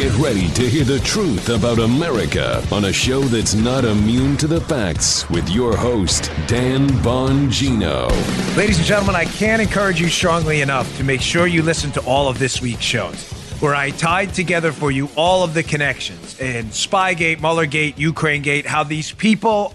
[0.00, 4.46] Get ready to hear the truth about America on a show that's not immune to
[4.46, 8.08] the facts with your host, Dan Bongino.
[8.56, 12.00] Ladies and gentlemen, I can't encourage you strongly enough to make sure you listen to
[12.06, 13.30] all of this week's shows,
[13.60, 18.84] where I tied together for you all of the connections in Spygate, Muellergate, Ukrainegate, how
[18.84, 19.74] these people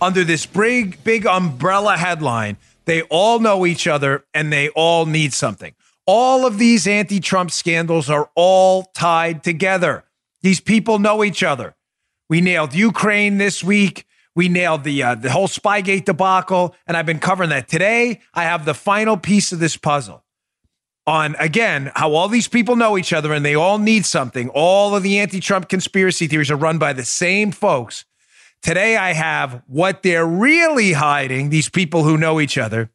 [0.00, 5.32] under this big, big umbrella headline, they all know each other and they all need
[5.32, 5.74] something.
[6.06, 10.04] All of these anti Trump scandals are all tied together.
[10.42, 11.74] These people know each other.
[12.28, 14.06] We nailed Ukraine this week.
[14.36, 18.20] We nailed the uh, the whole Spygate debacle, and I've been covering that today.
[18.34, 20.24] I have the final piece of this puzzle
[21.06, 24.48] on again how all these people know each other and they all need something.
[24.50, 28.04] All of the anti-Trump conspiracy theories are run by the same folks.
[28.62, 31.50] Today I have what they're really hiding.
[31.50, 32.90] These people who know each other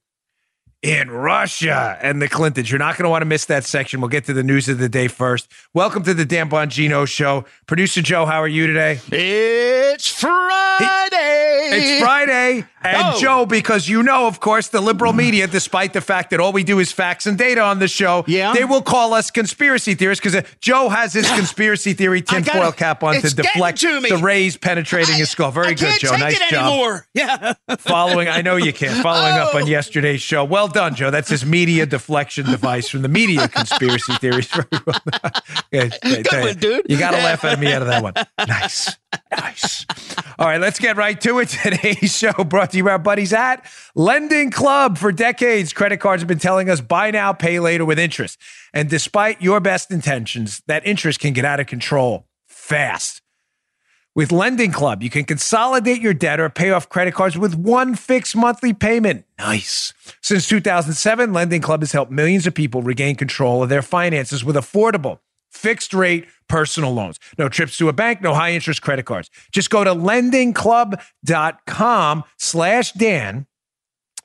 [0.82, 2.72] in Russia and the Clintons.
[2.72, 4.00] You're not going to want to miss that section.
[4.00, 5.50] We'll get to the news of the day first.
[5.74, 7.46] Welcome to the Dan Bongino Show.
[7.68, 9.00] Producer Joe, how are you today?
[9.12, 11.70] It's Friday.
[11.72, 12.66] It's Friday.
[12.82, 13.20] And Oh.
[13.20, 16.64] Joe, because you know, of course, the liberal media, despite the fact that all we
[16.64, 18.54] do is facts and data on the show, Yeah.
[18.54, 22.72] they will call us conspiracy theorists because uh, Joe has his conspiracy theory I tinfoil
[22.72, 25.52] cap on to deflect to the rays penetrating his skull.
[25.52, 26.16] Very I good, Joe.
[26.16, 26.54] nice job.
[26.54, 27.06] anymore.
[27.14, 27.54] Yeah.
[27.80, 29.04] Following, I know you can't.
[29.04, 29.66] Following up on Oh.
[29.66, 30.46] yesterday's show.
[30.46, 31.12] Well done, Joe.
[31.12, 34.50] That's his media deflection device from the media conspiracy theories.
[34.86, 35.32] Well done.
[35.72, 35.90] Yeah,
[36.42, 36.86] one, dude.
[36.90, 38.14] You got to laugh at me out of that one.
[38.48, 38.98] Nice.
[39.32, 39.86] Nice.
[40.38, 41.50] All right, let's get right to it.
[41.64, 44.98] Today's show brought to you by our buddies at Lending Club.
[44.98, 48.40] For decades, credit cards have been telling us buy now, pay later with interest.
[48.74, 53.22] And despite your best intentions, that interest can get out of control fast.
[54.16, 57.94] With Lending Club, you can consolidate your debt or pay off credit cards with one
[57.94, 59.24] fixed monthly payment.
[59.38, 59.94] Nice.
[60.22, 64.56] Since 2007, Lending Club has helped millions of people regain control of their finances with
[64.56, 65.20] affordable,
[65.52, 67.20] fixed rate personal loans.
[67.38, 69.30] No trips to a bank, no high interest credit cards.
[69.52, 73.46] Just go to lendingclub.com slash Dan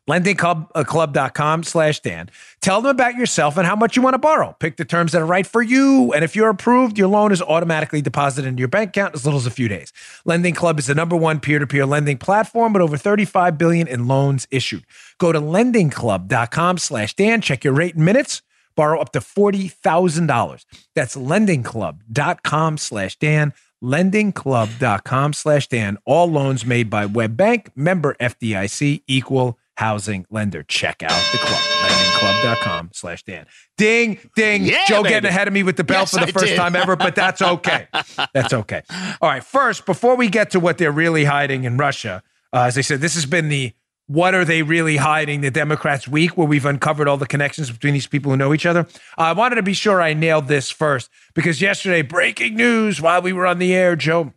[0.09, 2.31] lendingclub.com uh, slash Dan.
[2.61, 4.55] Tell them about yourself and how much you want to borrow.
[4.59, 6.13] Pick the terms that are right for you.
[6.13, 9.39] And if you're approved, your loan is automatically deposited into your bank account as little
[9.39, 9.93] as a few days.
[10.25, 14.47] Lending Club is the number one peer-to-peer lending platform with over 35 billion in loans
[14.51, 14.85] issued.
[15.19, 17.41] Go to lendingclub.com slash Dan.
[17.41, 18.43] Check your rate in minutes.
[18.77, 20.65] Borrow up to $40,000.
[20.95, 23.55] That's lendingclub.com slash Dan.
[23.83, 25.99] Lendingclub.com slash Dan.
[26.05, 30.63] All loans made by WebBank, member FDIC, equal housing lender.
[30.63, 31.61] Check out the club.
[31.61, 33.47] Lendingclub.com slash Dan.
[33.77, 34.65] Ding, ding.
[34.65, 35.11] Yeah, Joe baby.
[35.15, 36.57] getting ahead of me with the bell Yes, for the I first did.
[36.57, 37.89] time ever, but that's okay.
[38.35, 38.83] that's okay.
[39.21, 39.43] All right.
[39.45, 43.01] First, before we get to what they're really hiding in Russia, uh, as I said,
[43.01, 43.73] this has been the
[44.07, 47.95] what are they really hiding the Democrats week where we've uncovered all the connections between
[47.95, 48.81] these people who know each other.
[49.17, 53.23] Uh, I wanted to be sure I nailed this first because yesterday, breaking news while
[53.23, 54.35] we were on the air, Joe,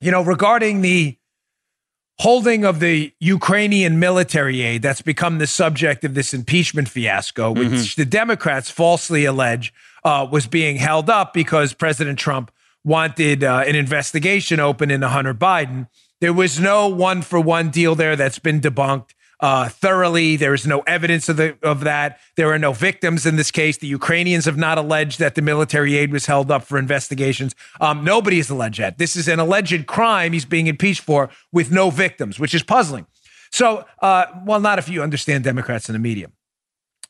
[0.00, 1.18] you know, regarding the
[2.20, 7.96] holding of the Ukrainian military aid that's become the subject of this impeachment fiasco, which
[7.96, 9.72] the Democrats falsely allege
[10.04, 12.50] uh, was being held up because President Trump
[12.84, 15.88] wanted uh, an investigation open into Hunter Biden.
[16.20, 19.10] There was no one for one deal there that's been debunked
[19.40, 20.36] uh, thoroughly.
[20.36, 22.18] There is no evidence of the of that.
[22.36, 23.76] There are no victims in this case.
[23.76, 27.54] The Ukrainians have not alleged that the military aid was held up for investigations.
[27.80, 28.98] Um, nobody has alleged that.
[28.98, 33.06] This is an alleged crime he's being impeached for with no victims, which is puzzling.
[33.50, 36.30] So, uh, well, not if you understand Democrats in the media.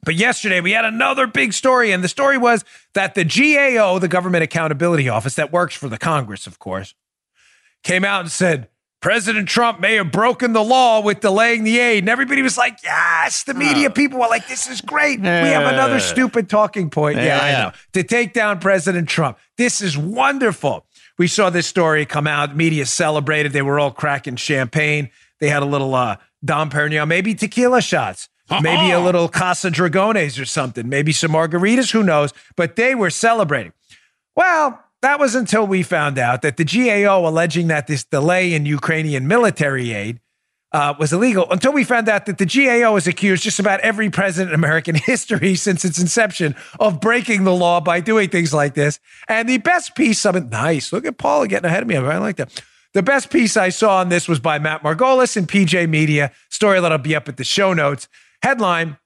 [0.05, 2.65] But yesterday we had another big story, and the story was
[2.95, 6.95] that the GAO, the Government Accountability Office, that works for the Congress, of course,
[7.83, 8.69] came out and said
[9.01, 12.03] President Trump may have broken the law with delaying the aid.
[12.03, 13.45] And everybody was like, yes.
[13.45, 15.21] The media people were like, this is great.
[15.21, 17.19] We have another stupid talking point.
[17.19, 17.73] Yeah, I know.
[17.93, 19.39] To take down President Trump.
[19.57, 20.85] This is wonderful.
[21.17, 22.57] We saw this story come out.
[22.57, 23.53] Media celebrated.
[23.53, 25.11] They were all cracking champagne.
[25.41, 28.29] They had a little uh, Dom Perignon, maybe tequila shots.
[28.63, 32.33] Maybe a little Casa Dragones or something, maybe some margaritas, who knows?
[32.57, 33.75] But they were celebrating.
[34.35, 38.67] Well, that was until we found out that the GAO alleging that this delay in
[38.67, 40.21] Ukrainian military aid
[40.73, 44.11] uh, was illegal until we found out that the GAO has accused just about every
[44.11, 48.75] president in American history since its inception of breaking the law by doing things like
[48.75, 49.01] this.
[49.29, 50.93] And the best piece of it, nice.
[50.93, 51.97] Look at Paula getting ahead of me.
[51.97, 52.63] I like that.
[52.95, 56.33] The best piece I saw on this was by Matt Margolis in PJ Media.
[56.51, 58.09] Story that'll be up at the show notes.
[58.43, 58.99] Headline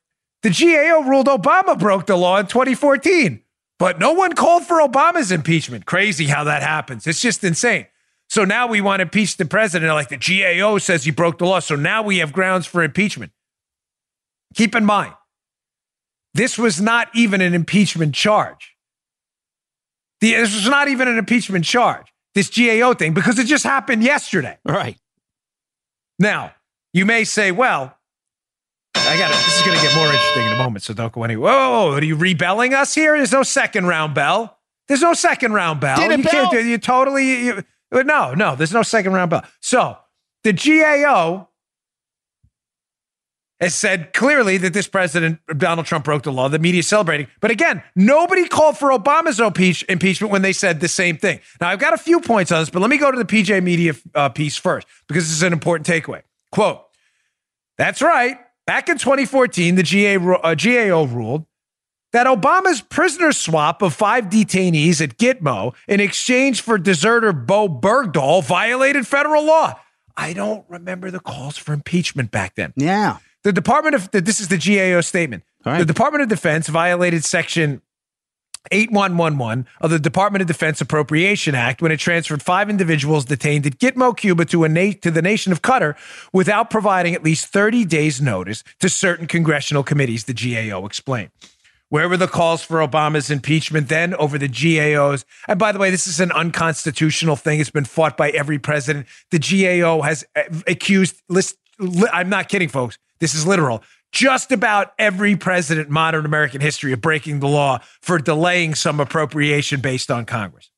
[0.43, 3.43] The GAO ruled Obama broke the law in 2014,
[3.83, 5.87] but no one called for Obama's impeachment.
[5.87, 7.05] Crazy how that happens.
[7.05, 7.89] It's just insane.
[8.29, 9.93] So now we want to impeach the president.
[9.93, 11.59] Like the GAO says he broke the law.
[11.59, 13.33] So now we have grounds for impeachment.
[14.55, 15.15] Keep in mind,
[16.33, 18.77] this was not even an impeachment charge.
[20.21, 22.07] The, this was not even an impeachment charge,
[22.37, 24.59] this GAO thing, because it just happened yesterday.
[24.65, 24.97] Right.
[26.21, 26.55] Now,
[26.93, 27.99] you may say, well,
[29.09, 29.37] I got it.
[29.45, 31.53] This is going to get more interesting in a moment, so don't go anywhere.
[31.53, 33.17] Whoa, are you rebelling us here?
[33.17, 34.59] There's no second round bell.
[34.89, 35.97] There's no second round bell.
[35.97, 36.63] Did you can't bell?
[36.63, 37.45] do You totally.
[37.47, 38.57] You, no, no.
[38.57, 39.45] There's no second round bell.
[39.61, 39.97] So
[40.45, 41.49] the GAO
[43.61, 46.49] has said clearly that this president Donald Trump broke the law.
[46.49, 50.81] The media is celebrating, but again, nobody called for Obama's impeach- impeachment when they said
[50.81, 51.41] the same thing.
[51.61, 53.63] Now I've got a few points on this, but let me go to the PJ
[53.63, 56.23] Media uh, piece first because this is an important takeaway.
[56.51, 56.83] Quote:
[57.79, 58.39] That's right.
[58.67, 61.47] Back in 2014, the GA, uh, GAO ruled
[62.13, 68.45] that Obama's prisoner swap of five detainees at Gitmo in exchange for deserter Bo Bergdahl
[68.45, 69.79] violated federal law.
[70.17, 72.73] I don't remember the calls for impeachment back then.
[72.77, 73.19] Yeah.
[73.45, 75.43] The Department of this is the GAO statement.
[75.65, 75.79] Right.
[75.79, 77.81] The Department of Defense violated Section
[78.71, 83.79] 8111 of the Department of Defense Appropriation Act when it transferred five individuals detained at
[83.79, 85.97] Gitmo, Cuba to na- to the nation of Qatar
[86.33, 91.31] without providing at least 30 days notice to certain congressional committees, the GAO explained.
[91.89, 95.27] Where were the calls for Obama's impeachment then over the GAOs?
[95.47, 97.61] And by the way, this is an unconstitutional thing.
[97.61, 99.07] It's been fought by every president.
[99.31, 102.97] The GAO has uh, accused, list, li- I'm not kidding, folks.
[103.21, 103.83] This is literal.
[104.13, 109.01] Just about every president in modern American history of breaking the law for delaying some
[109.01, 110.71] appropriation based on Congress.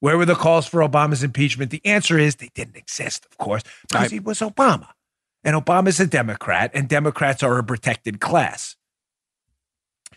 [0.00, 1.70] Where were the calls for Obama's impeachment?
[1.70, 4.10] The answer is they didn't exist, of course, because Right.
[4.10, 4.88] he was Obama.
[5.44, 8.76] And Obama's a Democrat, and Democrats are a protected class.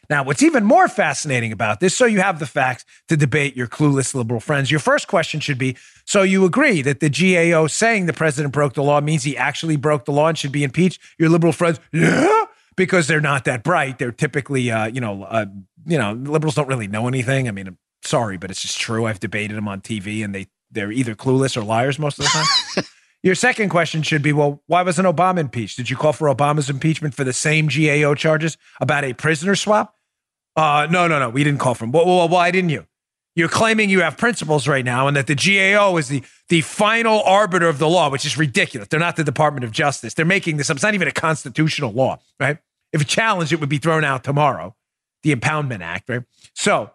[0.10, 3.68] Now, what's even more fascinating about this, so you have the facts to debate your
[3.68, 4.72] clueless liberal friends.
[4.72, 8.74] Your first question should be so you agree that the GAO saying the president broke
[8.74, 11.02] the law means he actually broke the law and should be impeached?
[11.18, 13.98] Your liberal friends, yeah, because they're not that bright.
[13.98, 15.48] They're typically, uh, you know, uh,
[15.86, 17.48] you know, liberals don't really know anything.
[17.48, 19.06] I mean, I'm sorry, but it's just true.
[19.06, 22.30] I've debated them on TV, and they they're either clueless or liars most of the
[22.30, 22.84] time.
[23.24, 25.78] Your second question should be, well, why wasn't Obama impeached?
[25.78, 29.95] Did you call for Obama's impeachment for the same GAO charges about a prisoner swap?
[30.56, 31.30] Uh, no, no, no.
[31.30, 31.86] We didn't call for.
[31.86, 32.86] Well, well, why didn't you?
[33.36, 37.22] You're claiming you have principles right now and that the GAO is the, the final
[37.24, 38.88] arbiter of the law, which is ridiculous.
[38.88, 40.14] They're not the Department of Justice.
[40.14, 40.78] They're making this up.
[40.78, 42.60] It's not even a constitutional law, right?
[42.94, 44.74] If challenged, it would be thrown out tomorrow,
[45.24, 46.24] the Impoundment Act, right?
[46.54, 46.92] So,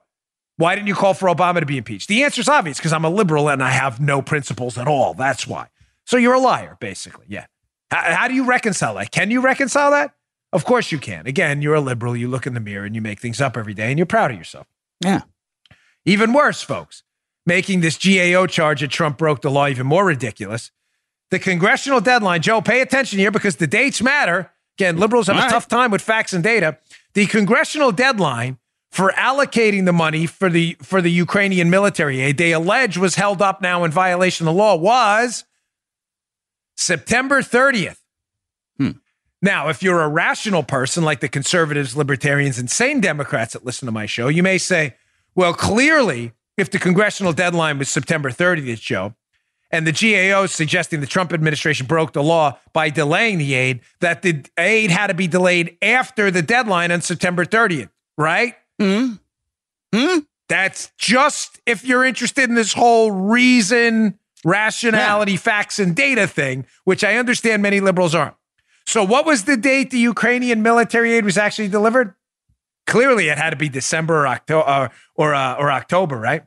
[0.57, 2.09] why didn't you call for Obama to be impeached?
[2.09, 5.13] The answer is obvious because I'm a liberal and I have no principles at all.
[5.15, 5.69] That's why.
[6.05, 7.27] So you're a liar, basically.
[7.29, 7.47] Yeah.
[7.91, 9.11] How, how do you reconcile that?
[9.11, 10.13] Can you reconcile that?
[10.53, 11.27] Of course you can.
[11.27, 12.17] Again, you're a liberal.
[12.17, 14.31] You look in the mirror and you make things up every day and you're proud
[14.31, 14.67] of yourself.
[15.01, 15.23] Yeah.
[16.05, 17.03] Even worse, folks,
[17.47, 20.71] making this GAO charge that Trump broke the law even more ridiculous.
[21.31, 24.51] The congressional deadline, Joe, pay attention here because the dates matter.
[24.77, 25.53] Again, liberals have All a right.
[25.53, 26.79] tough time with facts and data.
[27.15, 28.59] The congressional deadline
[28.91, 33.41] for allocating the money for the for the Ukrainian military aid they allege was held
[33.41, 35.45] up now in violation of the law was
[36.77, 37.99] September 30th.
[39.43, 43.87] Now, if you're a rational person like the conservatives, libertarians, and sane Democrats that listen
[43.87, 44.97] to my show, you may say,
[45.35, 49.15] well, clearly, if the congressional deadline was September 30th, Joe,
[49.71, 53.81] and the GAO is suggesting the Trump administration broke the law by delaying the aid,
[54.01, 57.89] that the aid had to be delayed after the deadline on September 30th,
[58.19, 58.57] right?
[58.79, 59.13] Hmm.
[59.95, 60.19] Hmm.
[60.49, 67.05] That's just if you're interested in this whole reason, rationality, facts, and data thing, which
[67.05, 68.35] I understand many liberals aren't.
[68.91, 72.13] So, what was the date the Ukrainian military aid was actually delivered?
[72.89, 76.43] Clearly, it had to be December or October or uh, or October, right?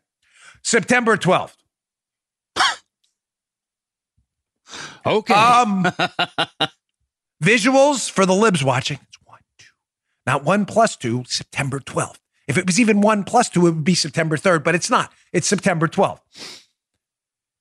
[0.61, 1.55] September 12th.
[5.05, 5.33] Okay.
[5.33, 5.83] Um,
[7.43, 8.99] visuals for the libs watching.
[9.07, 9.67] It's one, two,
[10.25, 11.23] not one plus two.
[11.25, 12.19] September 12th.
[12.49, 15.13] If it was even one plus two, it would be September 3rd, but it's not.
[15.31, 16.19] It's September 12th.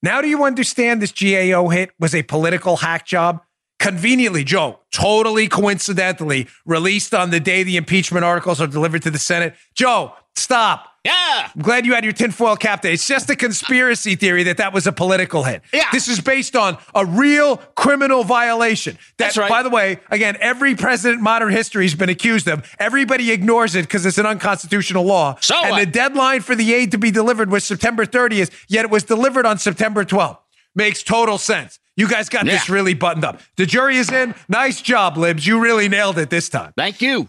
[0.03, 3.43] Now, do you understand this GAO hit was a political hack job?
[3.83, 9.19] Conveniently, Joe, totally coincidentally, released on the day the impeachment articles are delivered to the
[9.19, 9.57] Senate.
[9.75, 10.87] Joe, stop.
[11.05, 11.51] yeah.
[11.53, 12.85] I'm glad you had your tinfoil cap.
[12.85, 15.63] It's just a conspiracy theory that that was a political hit.
[15.73, 15.89] Yeah.
[15.91, 18.95] This is based on a real criminal violation.
[18.95, 19.51] That, That's right.
[19.51, 22.73] By the way, again, every president in modern history has been accused of.
[22.79, 25.39] Everybody ignores it because it's an unconstitutional law.
[25.41, 25.81] So and what?
[25.81, 29.45] the deadline for the aid to be delivered was September 30th, yet it was delivered
[29.45, 30.39] on September 12th.
[30.77, 31.81] Makes total sense.
[31.97, 33.41] You guys got this really buttoned up.
[33.57, 34.35] The jury is in.
[34.49, 35.47] Nice job, Libs.
[35.47, 36.73] You really nailed it this time.
[36.77, 37.29] Thank you.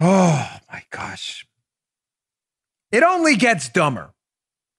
[0.00, 1.46] Oh my gosh.
[2.90, 4.12] It only gets dumber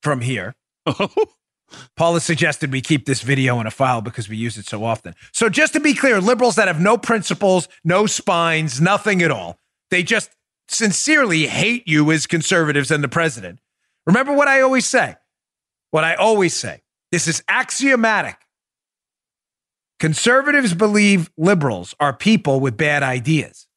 [0.01, 0.55] from here.
[1.95, 4.83] Paul has suggested we keep this video in a file because we use it so
[4.83, 5.15] often.
[5.31, 9.57] So, just to be clear, liberals that have no principles, no spines, nothing at all,
[9.89, 10.29] they just
[10.67, 13.59] sincerely hate you as conservatives and the president,
[14.05, 15.15] Remember what I always say?
[15.91, 16.81] What I always say.
[17.11, 18.37] This is axiomatic.
[19.99, 23.67] Conservatives believe liberals are people with bad ideas.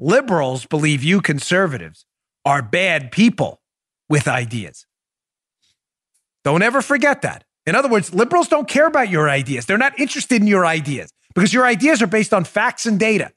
[0.00, 2.06] Liberals believe you conservatives
[2.44, 3.60] are bad people
[4.08, 4.86] with ideas.
[6.44, 7.44] Don't ever forget that.
[7.66, 9.66] In other words, liberals don't care about your ideas.
[9.66, 13.32] They're not interested in your ideas because your ideas are based on facts and data.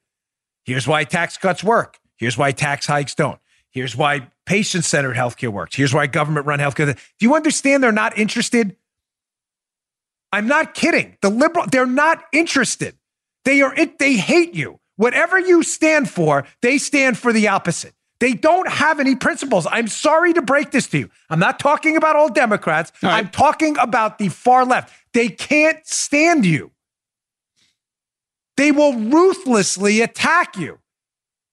[0.64, 2.00] Here's why tax cuts work.
[2.18, 3.40] Here's why tax hikes don't.
[3.70, 5.76] Here's why patient centered healthcare works.
[5.76, 6.96] Here's why government run healthcare.
[6.96, 8.76] Do you understand they're not interested?
[10.36, 11.16] I'm not kidding.
[11.22, 12.98] The liberal, they're not interested.
[13.46, 14.82] They are it, they hate you.
[14.98, 17.94] Whatever you stand for, they stand for the opposite.
[18.20, 19.66] They don't have any principles.
[19.72, 21.10] I'm sorry to break this to you.
[21.30, 22.92] I'm not talking about all Democrats.
[23.02, 23.18] All right.
[23.18, 24.94] I'm talking about the far left.
[25.14, 26.72] They can't stand you.
[28.58, 30.80] They will ruthlessly attack you.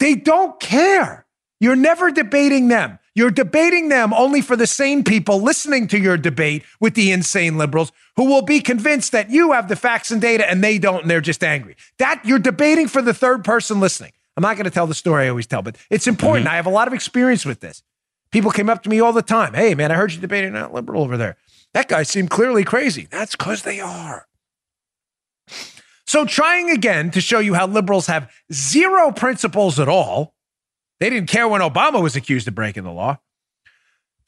[0.00, 1.24] They don't care.
[1.60, 2.98] You're never debating them.
[3.14, 7.59] You're debating them only for the sane people listening to your debate with the insane
[7.59, 11.02] liberals who will be convinced that you have the facts and data and they don't
[11.02, 11.76] and they're just angry.
[11.99, 14.12] That you're debating for the third person listening.
[14.37, 16.47] I'm not going to tell the story I always tell, but it's important.
[16.47, 16.54] Mm-hmm.
[16.54, 17.83] I have a lot of experience with this.
[18.31, 19.52] People came up to me all the time.
[19.52, 21.37] Hey, man, I heard you debating that liberal over there.
[21.75, 23.09] That guy seemed clearly crazy.
[23.11, 24.26] That's because they are.
[26.07, 30.35] So, trying again to show you how liberals have zero principles at all.
[31.02, 33.18] They didn't care when Obama was accused of breaking the law.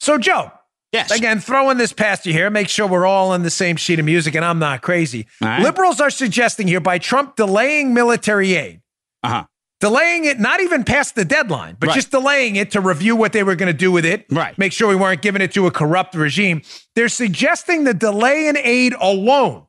[0.01, 0.51] So, Joe,
[0.91, 1.09] yes.
[1.09, 4.03] again, throwing this past you here, make sure we're all on the same sheet of
[4.03, 5.25] music and I'm not crazy.
[5.39, 5.61] Right.
[5.61, 8.81] Liberals are suggesting here by Trump delaying military aid,
[9.23, 9.45] uh-huh.
[9.79, 11.95] delaying it not even past the deadline, but right.
[11.95, 14.57] just delaying it to review what they were going to do with it, right.
[14.57, 16.61] make sure we weren't giving it to a corrupt regime.
[16.93, 19.65] They're suggesting the delay in aid alone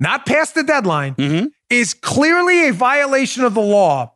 [0.00, 1.48] not past the deadline, mm-hmm.
[1.68, 4.14] is clearly a violation of the law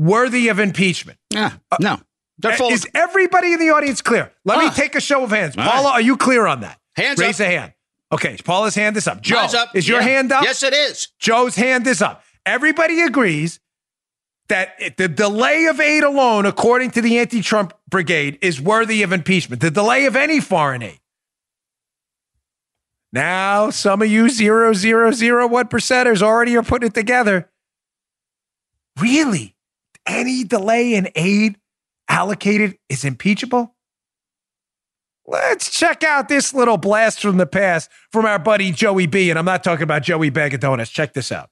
[0.00, 1.18] worthy of impeachment.
[1.30, 2.00] Yeah, no.
[2.42, 4.32] Uh, is everybody in the audience clear?
[4.46, 5.54] Let uh, me take a show of hands.
[5.54, 5.92] Paula, right.
[5.92, 6.78] are you clear on that?
[6.96, 7.46] Hands Raise up.
[7.46, 7.72] a hand.
[8.10, 9.20] Okay, Paula's hand is up.
[9.20, 9.76] Joe, up.
[9.76, 10.08] is your yeah.
[10.08, 10.42] hand up?
[10.42, 11.08] Yes, it is.
[11.18, 12.24] Joe's hand is up.
[12.46, 13.60] Everybody agrees
[14.48, 19.12] that the delay of aid alone, according to the anti Trump brigade, is worthy of
[19.12, 19.60] impeachment.
[19.60, 20.98] The delay of any foreign aid.
[23.12, 27.50] Now, some of you zero zero zero one percenters already are putting it together.
[28.98, 29.54] Really?
[30.06, 31.56] Any delay in aid
[32.08, 33.74] allocated is impeachable?
[35.26, 39.30] Let's check out this little blast from the past from our buddy Joey B.
[39.30, 40.60] And I'm not talking about Joey Bag.
[40.88, 41.50] Check this out.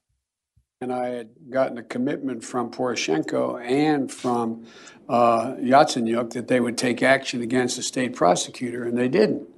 [0.81, 4.65] And I had gotten a commitment from Poroshenko and from
[5.09, 9.49] uh, Yatsenyuk that they would take action against the state prosecutor, and they didn't.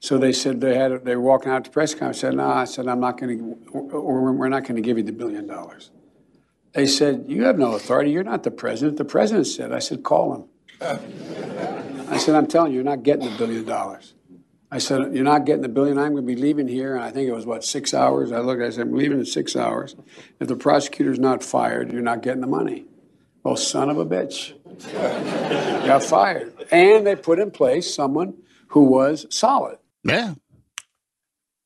[0.00, 2.20] So they said they had they were walking out to press conference.
[2.20, 5.04] Said, "No," I said, "I'm not going to, or we're not going to give you
[5.04, 5.90] the billion dollars."
[6.74, 8.10] They said, "You have no authority.
[8.10, 10.44] You're not the president." The president said, "I said, call him."
[12.10, 14.14] I said, "I'm telling you, you're not getting the billion dollars."
[14.70, 15.98] I said, "You're not getting the billion.
[15.98, 18.32] I'm going to be leaving here." And I think it was what six hours.
[18.32, 18.60] I looked.
[18.60, 19.94] I said, "I'm leaving in six hours.
[20.40, 22.86] If the prosecutor's not fired, you're not getting the money."
[23.44, 24.54] Well, son of a bitch,
[25.86, 28.34] got fired, and they put in place someone
[28.68, 29.78] who was solid.
[30.02, 30.34] Yeah.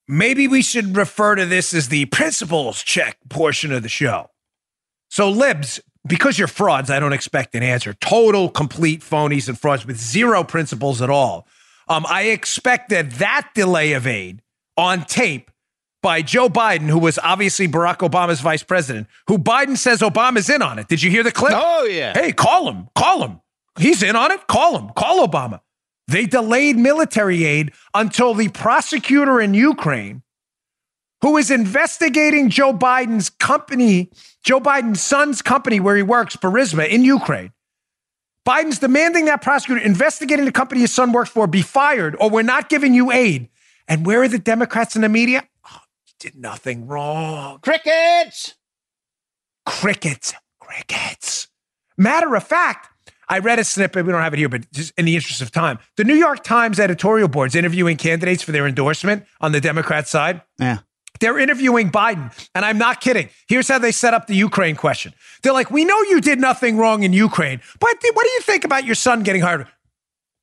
[0.07, 4.31] Maybe we should refer to this as the principles check portion of the show.
[5.09, 7.95] So, libs, because you're frauds, I don't expect an answer.
[7.95, 11.47] Total, complete phonies and frauds with zero principles at all.
[11.89, 14.43] Um, I expect that that delay of aid
[14.77, 15.51] on tape
[16.03, 20.63] by Joe Biden, who was obviously Barack Obama's vice president, who Biden says Obama's in
[20.63, 20.89] on it.
[20.89, 21.53] Did you hear the clip?
[21.55, 22.13] Oh, yeah.
[22.15, 22.89] Hey, call him.
[22.95, 23.41] Call him.
[23.79, 24.47] He's in on it.
[24.47, 24.91] Call him.
[24.91, 25.61] Call Obama.
[26.07, 30.23] They delayed military aid until the prosecutor in Ukraine,
[31.21, 34.11] who is investigating Joe Biden's company,
[34.43, 37.53] Joe Biden's son's company where he works, Burisma, in Ukraine.
[38.47, 42.43] Biden's demanding that prosecutor investigating the company his son works for be fired or we're
[42.43, 43.49] not giving you aid.
[43.87, 45.47] And where are the Democrats in the media?
[45.71, 45.81] Oh,
[46.19, 47.59] did nothing wrong.
[47.61, 48.55] Crickets!
[49.67, 50.35] Crickets.
[50.61, 51.49] Crickets.
[51.99, 52.89] Matter of fact,
[53.29, 54.07] I read a snippet.
[54.07, 56.43] We don't have it here, but just in the interest of time, the New York
[56.43, 60.43] Times editorial board's interviewing candidates for their endorsement on the Democrat side.
[60.59, 60.79] Yeah.
[61.21, 63.29] They're interviewing Biden, and I'm not kidding.
[63.49, 65.13] Here's how they set up the Ukraine question.
[65.43, 68.65] They're like, "We know you did nothing wrong in Ukraine, but what do you think
[68.65, 69.67] about your son getting hired?"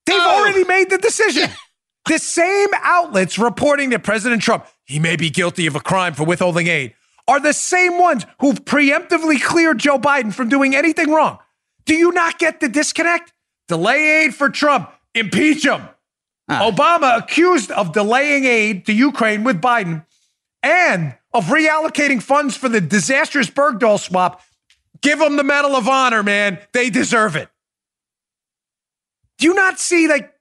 [0.06, 0.42] They've oh.
[0.42, 1.50] already made the decision.
[2.08, 6.24] the same outlets reporting that President Trump he may be guilty of a crime for
[6.24, 6.94] withholding aid
[7.28, 11.40] are the same ones who've preemptively cleared Joe Biden from doing anything wrong.
[11.86, 13.34] Do you not get the disconnect?
[13.68, 15.82] Delay aid for Trump, impeach him.
[16.48, 16.70] Ah.
[16.70, 20.06] Obama accused of delaying aid to Ukraine with Biden
[20.66, 24.42] and of reallocating funds for the disastrous Bergdahl swap.
[25.02, 26.58] Give them the Medal of Honor, man.
[26.74, 27.50] They deserve it.
[29.38, 30.34] Do you not see like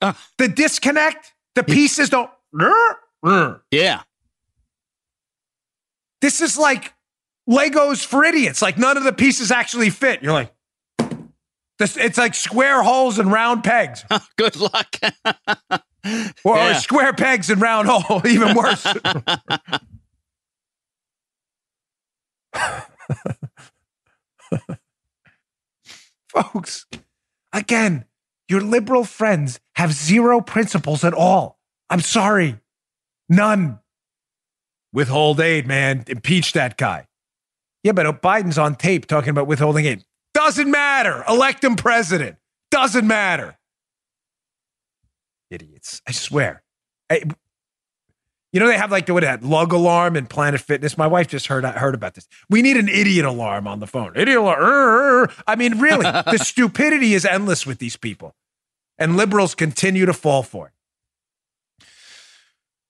[0.00, 0.14] Uh.
[0.38, 2.30] the disconnect, the pieces don't.
[3.70, 4.02] Yeah.
[6.20, 6.94] This is like
[7.48, 8.62] Legos for idiots.
[8.62, 10.22] Like none of the pieces actually fit.
[10.22, 10.52] You're like,
[11.78, 14.04] this, it's like square holes and round pegs,
[14.36, 14.96] Good luck.
[16.44, 18.20] or, or square pegs and round hole.
[18.26, 18.86] Even worse.
[26.28, 26.86] Folks,
[27.52, 28.04] again,
[28.48, 31.58] your liberal friends have zero principles at all.
[31.90, 32.58] I'm sorry.
[33.28, 33.78] None.
[34.92, 36.04] Withhold aid, man.
[36.06, 37.06] Impeach that guy.
[37.84, 40.04] Yeah, but Biden's on tape talking about withholding aid.
[40.48, 41.24] Doesn't matter.
[41.28, 42.38] Elect him president.
[42.70, 43.58] Doesn't matter.
[45.50, 46.00] Idiots.
[46.06, 46.62] I swear.
[47.10, 47.24] I-
[48.50, 50.96] you know, they have like the what that lunk alarm in Planet Fitness.
[50.96, 52.26] My wife just heard heard about this.
[52.48, 54.12] We need an idiot alarm on the phone.
[54.16, 54.62] Idiot alarm.
[54.62, 58.34] er, I mean, really, the stupidity is endless with these people.
[58.96, 60.72] And liberals continue to fall for it.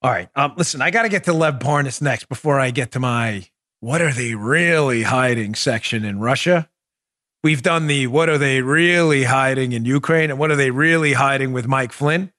[0.00, 0.28] All right.
[0.36, 3.48] Um, listen, I got to get to Lev Parnas next before I get to my
[3.80, 6.68] what are they really hiding section in Russia.
[7.42, 11.12] We've done the what are they really hiding in Ukraine and what are they really
[11.12, 12.33] hiding with Mike Flynn.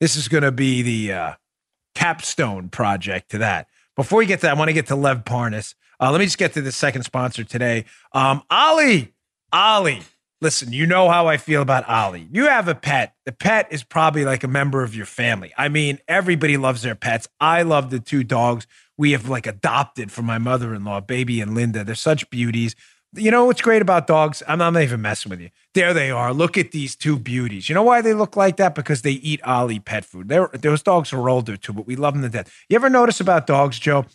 [0.00, 1.32] This is going to be the uh,
[1.94, 3.68] capstone project to that.
[3.96, 5.74] Before we get to that, I want to get to Lev Parnas.
[6.00, 7.84] Uh, let me just get to the second sponsor today.
[8.12, 9.14] Um, Ollie,
[9.52, 10.02] Ollie.
[10.40, 12.28] Listen, you know how I feel about Ollie.
[12.30, 13.14] You have a pet.
[13.24, 15.52] The pet is probably like a member of your family.
[15.56, 17.28] I mean, everybody loves their pets.
[17.40, 18.66] I love the two dogs
[18.98, 21.84] we have like adopted from my mother-in-law, Baby and Linda.
[21.84, 22.76] They're such beauties.
[23.16, 24.42] You know what's great about dogs?
[24.48, 25.50] I'm not even messing with you.
[25.74, 26.32] There they are.
[26.32, 27.68] Look at these two beauties.
[27.68, 28.74] You know why they look like that?
[28.74, 30.28] Because they eat Ollie pet food.
[30.28, 32.52] They're, those dogs are older too, but we love them to death.
[32.68, 34.06] You ever notice about dogs, Joe?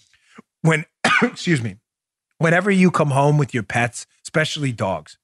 [0.62, 0.86] When,
[1.22, 1.78] excuse me,
[2.40, 5.18] whenever you come home with your pets, especially dogs,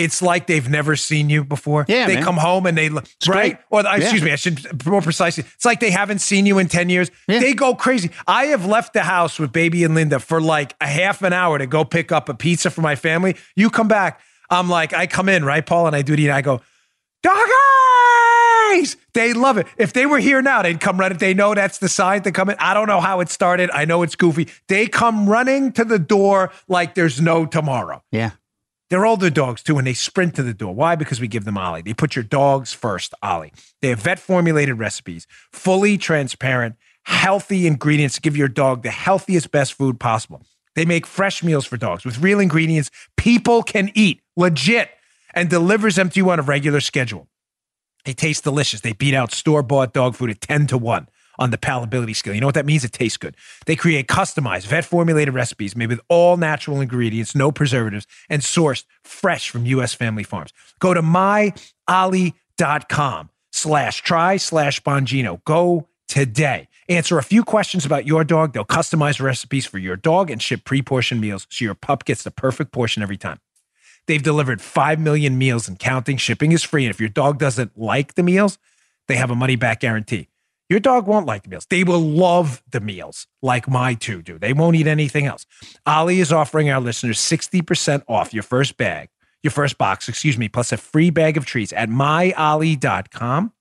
[0.00, 1.84] it's like they've never seen you before.
[1.86, 2.24] Yeah, they man.
[2.24, 3.52] come home and they look right.
[3.52, 3.56] great.
[3.70, 4.02] Or uh, Yeah.
[4.02, 5.44] excuse me, I should more precisely.
[5.54, 7.10] It's like they haven't seen you in ten years.
[7.28, 7.40] Yeah.
[7.40, 8.10] They go crazy.
[8.26, 11.58] I have left the house with baby and Linda for like a half an hour
[11.58, 13.36] to go pick up a pizza for my family.
[13.54, 14.20] You come back.
[14.48, 16.60] I'm like, I come in right, Paul, and I do the, and I go,
[17.22, 18.96] doggies.
[19.14, 19.66] They love it.
[19.76, 21.18] If they were here now, they'd come running.
[21.18, 22.56] They know that's the sign to come in.
[22.58, 23.70] I don't know how it started.
[23.72, 24.48] I know it's goofy.
[24.68, 28.02] They come running to the door like there's no tomorrow.
[28.10, 28.30] Yeah.
[28.90, 30.74] They're older dogs too, and they sprint to the door.
[30.74, 30.96] Why?
[30.96, 31.82] Because we give them Ollie.
[31.82, 33.52] They put your dogs first, Ollie.
[33.80, 36.74] They have vet formulated recipes, fully transparent,
[37.04, 40.42] healthy ingredients to give your dog the healthiest, best food possible.
[40.74, 44.90] They make fresh meals for dogs with real ingredients people can eat, legit,
[45.34, 47.28] and delivers them to you on a regular schedule.
[48.04, 48.80] They taste delicious.
[48.80, 51.06] They beat out store bought dog food at 10 to 1
[51.40, 52.34] on the palatability scale.
[52.34, 52.84] You know what that means?
[52.84, 53.36] It tastes good.
[53.66, 58.84] They create customized, vet formulated recipes made with all natural ingredients, no preservatives, and sourced
[59.02, 59.94] fresh from U.S.
[59.94, 60.52] family farms.
[60.78, 65.42] Go to myollie.com slash try slash Bongino.
[65.44, 66.68] Go today.
[66.88, 68.52] Answer a few questions about your dog.
[68.52, 72.22] They'll customize recipes for your dog and ship pre portioned meals so your pup gets
[72.22, 73.38] the perfect portion every time.
[74.06, 76.16] They've delivered 5 million meals and counting.
[76.16, 76.84] Shipping is free.
[76.84, 78.58] And if your dog doesn't like the meals,
[79.06, 80.29] they have a money back guarantee.
[80.70, 81.66] Your dog won't like the meals.
[81.68, 84.38] They will love the meals like my two do.
[84.38, 85.44] They won't eat anything else.
[85.84, 89.08] Ollie is offering our listeners 60% off your first bag,
[89.42, 93.52] your first box, excuse me, plus a free bag of treats at myollie.com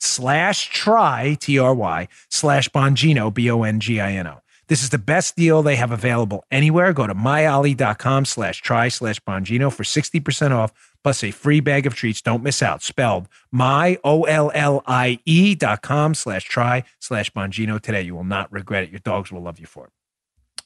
[0.00, 4.40] slash try, T R Y, slash Bongino, B O N G I N O.
[4.68, 6.92] This is the best deal they have available anywhere.
[6.92, 10.72] Go to myollie.com slash try slash Bongino for 60% off
[11.04, 12.20] plus a free bag of treats.
[12.20, 12.82] Don't miss out.
[12.82, 18.02] Spelled my O L L I E dot com slash try slash Bongino today.
[18.02, 18.90] You will not regret it.
[18.90, 19.92] Your dogs will love you for it.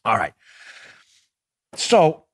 [0.04, 0.32] All right.
[1.74, 2.24] So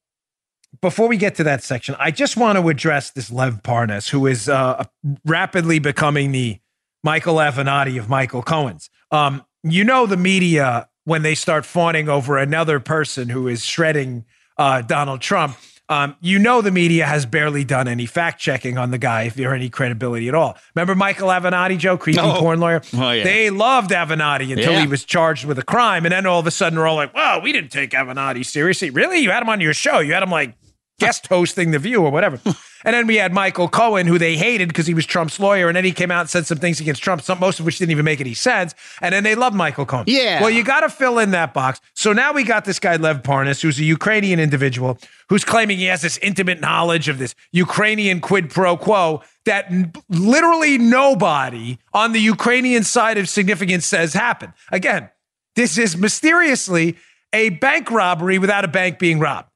[0.80, 4.26] before we get to that section, I just want to address this Lev Parnas, who
[4.26, 4.84] is uh,
[5.24, 6.60] rapidly becoming the
[7.02, 8.90] Michael Avenatti of Michael Cohen's.
[9.10, 14.24] Um, you know, the media, when they start fawning over another person who is shredding
[14.58, 15.56] uh, Donald Trump,
[15.88, 19.34] um, you know, the media has barely done any fact checking on the guy if
[19.34, 20.56] there any credibility at all.
[20.74, 22.40] Remember Michael Avenatti, Joe, creepy Oh.
[22.40, 22.82] porn lawyer?
[22.94, 23.22] Oh, yeah.
[23.22, 24.80] They loved Avenatti until Yeah.
[24.80, 26.04] he was charged with a crime.
[26.04, 28.90] And then all of a sudden, we're all like, wow, we didn't take Avenatti seriously.
[28.90, 29.20] Really?
[29.20, 30.00] You had him on your show.
[30.00, 30.54] You had him like
[30.98, 32.40] guest hosting The View or whatever.
[32.84, 35.68] and then we had Michael Cohen, who they hated because he was Trump's lawyer.
[35.68, 37.78] And then he came out and said some things against Trump, some, most of which
[37.78, 38.74] didn't even make any sense.
[39.00, 40.04] And then they loved Michael Cohen.
[40.06, 40.40] Yeah.
[40.40, 41.80] Well, you got to fill in that box.
[41.94, 45.86] So now we got this guy, Lev Parnas, who's a Ukrainian individual who's claiming he
[45.86, 49.70] has this intimate knowledge of this Ukrainian quid pro quo that
[50.08, 54.52] literally nobody on the Ukrainian side of significance says happened.
[54.70, 55.10] Again,
[55.56, 56.96] this is mysteriously
[57.32, 59.48] a bank robbery without a bank being robbed.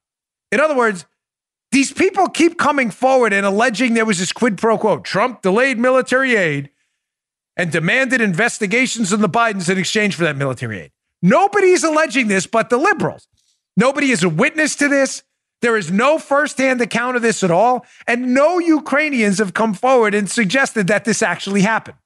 [0.51, 1.07] In other words,
[1.73, 4.99] these people keep coming forward and alleging there was this quid pro quo.
[4.99, 6.71] Trump delayed military aid
[7.57, 10.93] and demanded investigations on the Bidens in exchange for that military aid.
[11.23, 13.29] Nobody's alleging this but the liberals.
[13.77, 15.23] Nobody is a witness to this.
[15.63, 17.85] There is no firsthand account of this at all.
[18.07, 21.99] And no Ukrainians have come forward and suggested that this actually happened.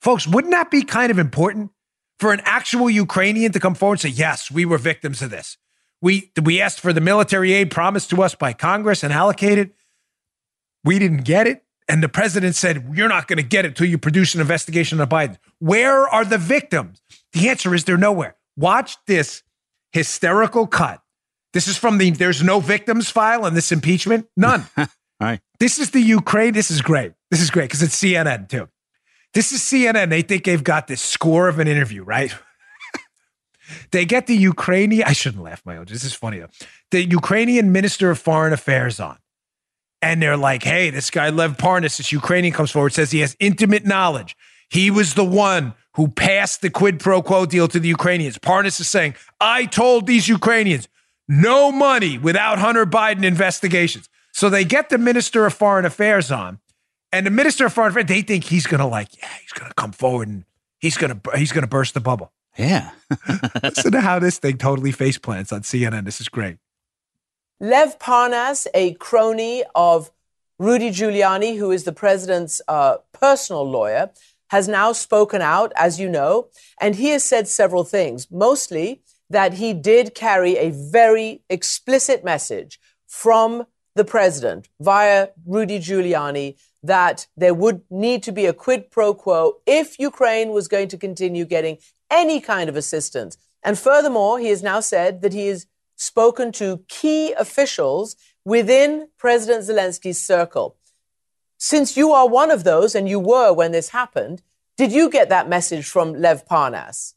[0.00, 1.70] Folks, wouldn't that be kind of important
[2.18, 5.58] for an actual Ukrainian to come forward and say, yes, we were victims of this?
[6.00, 9.72] We, we asked for the military aid promised to us by Congress and allocated.
[10.84, 11.64] We didn't get it.
[11.88, 15.00] And the president said, You're not going to get it until you produce an investigation
[15.00, 15.38] of Biden.
[15.58, 17.00] Where are the victims?
[17.32, 18.36] The answer is they're nowhere.
[18.56, 19.42] Watch this
[19.92, 21.02] hysterical cut.
[21.52, 24.26] This is from the There's No Victims file on this impeachment.
[24.36, 24.66] None.
[25.20, 25.40] right.
[25.58, 26.52] This is the Ukraine.
[26.52, 27.12] This is great.
[27.30, 28.68] This is great because it's CNN too.
[29.34, 30.10] This is CNN.
[30.10, 32.34] They think they've got this score of an interview, right?
[33.90, 35.86] They get the Ukrainian, I shouldn't laugh, my own.
[35.86, 36.48] This is funny though.
[36.90, 39.18] The Ukrainian Minister of Foreign Affairs on
[40.00, 43.36] and they're like, hey, this guy Lev Parnas, this Ukrainian comes forward, says he has
[43.40, 44.36] intimate knowledge.
[44.70, 48.38] He was the one who passed the quid pro quo deal to the Ukrainians.
[48.38, 50.88] Parnas is saying, I told these Ukrainians
[51.26, 54.08] no money without Hunter Biden investigations.
[54.32, 56.60] So they get the Minister of Foreign Affairs on,
[57.12, 59.92] and the Minister of Foreign Affairs, they think he's gonna like, yeah, he's gonna come
[59.92, 60.44] forward and
[60.78, 62.32] he's gonna he's gonna burst the bubble.
[62.58, 62.90] Yeah.
[63.62, 66.04] Listen to how this thing totally face plants on CNN.
[66.04, 66.56] This is great.
[67.60, 70.10] Lev Parnas, a crony of
[70.58, 74.10] Rudy Giuliani, who is the president's uh, personal lawyer,
[74.50, 76.48] has now spoken out, as you know,
[76.80, 82.80] and he has said several things, mostly that he did carry a very explicit message
[83.06, 89.12] from the president via Rudy Giuliani that there would need to be a quid pro
[89.12, 91.78] quo if Ukraine was going to continue getting
[92.10, 93.36] any kind of assistance.
[93.62, 95.66] And furthermore, he has now said that he has
[95.96, 100.76] spoken to key officials within President Zelensky's circle.
[101.58, 104.42] Since you are one of those, and you were when this happened,
[104.76, 107.14] did you get that message from Lev Parnas?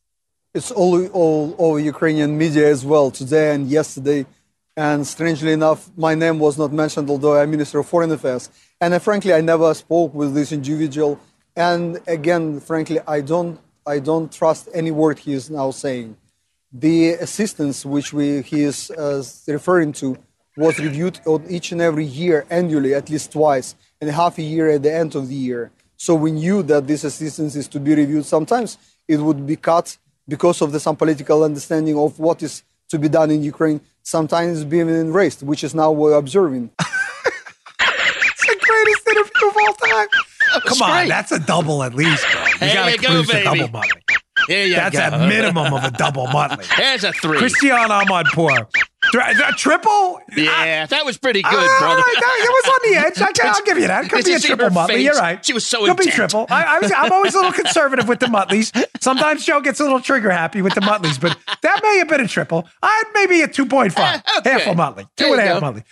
[0.53, 4.25] It's all, all over Ukrainian media as well today and yesterday.
[4.75, 8.49] And strangely enough, my name was not mentioned, although I'm Minister of Foreign Affairs.
[8.79, 11.19] And uh, frankly, I never spoke with this individual.
[11.55, 16.17] And again, frankly, I don't, I don't trust any word he is now saying
[16.71, 20.17] the assistance which we, he is uh, referring to
[20.57, 24.69] was reviewed on each and every year annually, at least twice, and half a year
[24.69, 25.71] at the end of the year.
[25.97, 28.25] So we knew that this assistance is to be reviewed.
[28.25, 32.99] Sometimes it would be cut because of the, some political understanding of what is to
[32.99, 33.81] be done in Ukraine.
[34.03, 36.71] Sometimes being erased, which is now we're observing.
[36.79, 40.07] it's the greatest interview of all time.
[40.65, 42.25] Come on, that's a double at least.
[42.61, 43.89] Gotta you go, the double money.
[44.47, 45.05] There you That's go.
[45.05, 46.65] a minimum of a double monthly.
[46.77, 47.37] There's a three.
[47.37, 48.65] Christiane Amanpour.
[49.13, 50.19] A triple?
[50.35, 52.01] Yeah, that was pretty good, Ah, brother.
[52.01, 53.21] that- was on the edge.
[53.43, 54.05] I, will give you that.
[54.05, 54.87] It could be a triple Muttley.
[54.87, 55.03] face?
[55.05, 55.43] You're right.
[55.45, 55.99] She was so intense.
[55.99, 56.45] Could be triple.
[56.49, 58.71] I, I was, I'm always a little conservative with the Muttleys.
[59.01, 62.21] Sometimes Joe gets a little trigger happy with the Muttleys, but that may have been
[62.21, 62.67] a triple.
[62.81, 63.91] I'd maybe a 2.5.
[64.39, 64.49] Okay.
[64.51, 65.07] Half a Muttley.
[65.17, 65.61] Two There and a half.
[65.63, 65.83] Muttley.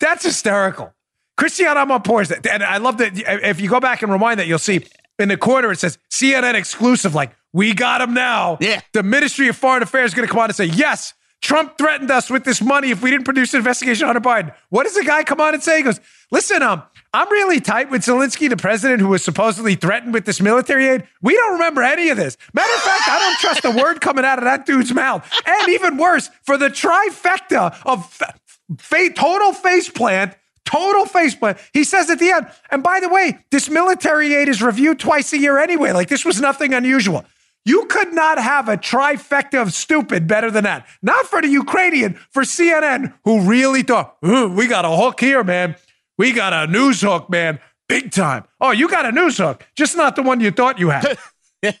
[0.00, 0.92] That's hysterical.
[1.36, 2.46] Christiane Amanpour is that.
[2.46, 3.12] And I love that.
[3.16, 4.84] If you go back and rewind that, you'll see
[5.18, 8.58] in the corner it says CNN exclusive, like, we got him now.
[8.60, 8.80] Yeah.
[8.92, 12.10] The Ministry of Foreign Affairs is going to come on and say, yes, Trump threatened
[12.10, 14.54] us with this money if we didn't produce an investigation on Biden.
[14.70, 15.78] What does the guy come on and say?
[15.78, 16.00] He goes,
[16.30, 16.82] listen, um,
[17.14, 21.06] I'm really tight with Zelensky, the president who was supposedly threatened with this military aid.
[21.22, 22.36] We don't remember any of this.
[22.52, 25.26] Matter of fact, I don't trust a word coming out of that dude's mouth.
[25.46, 28.34] And even worse, for the trifecta of fa-
[28.78, 30.34] fa- total face plant,
[30.68, 34.48] total face plant, he says at the end, and by the way, this military aid
[34.48, 35.92] is reviewed twice a year anyway.
[35.92, 37.24] Like this was nothing unusual.
[37.64, 40.86] You could not have a trifecta of stupid better than that.
[41.02, 45.74] Not for the Ukrainian, for CNN, who really thought, we got a hook here, man.
[46.18, 47.60] We got a news hook, man.
[47.88, 48.44] Big time.
[48.60, 51.18] Oh, you got a news hook, just not the one you thought you had.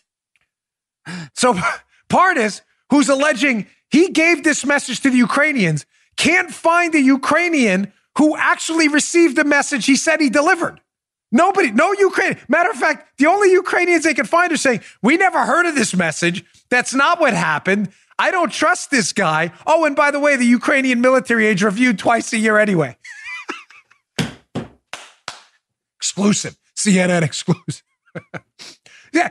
[1.34, 1.54] so
[2.08, 5.84] Parnas, who's alleging he gave this message to the Ukrainians,
[6.16, 10.80] can't find the Ukrainian who actually received the message he said he delivered.
[11.30, 12.36] Nobody, no Ukraine.
[12.48, 15.74] Matter of fact, the only Ukrainians they could find are saying, We never heard of
[15.74, 16.44] this message.
[16.70, 17.90] That's not what happened.
[18.18, 19.52] I don't trust this guy.
[19.66, 22.96] Oh, and by the way, the Ukrainian military age reviewed twice a year anyway.
[25.98, 26.56] exclusive.
[26.76, 27.82] CNN exclusive.
[29.12, 29.30] yeah.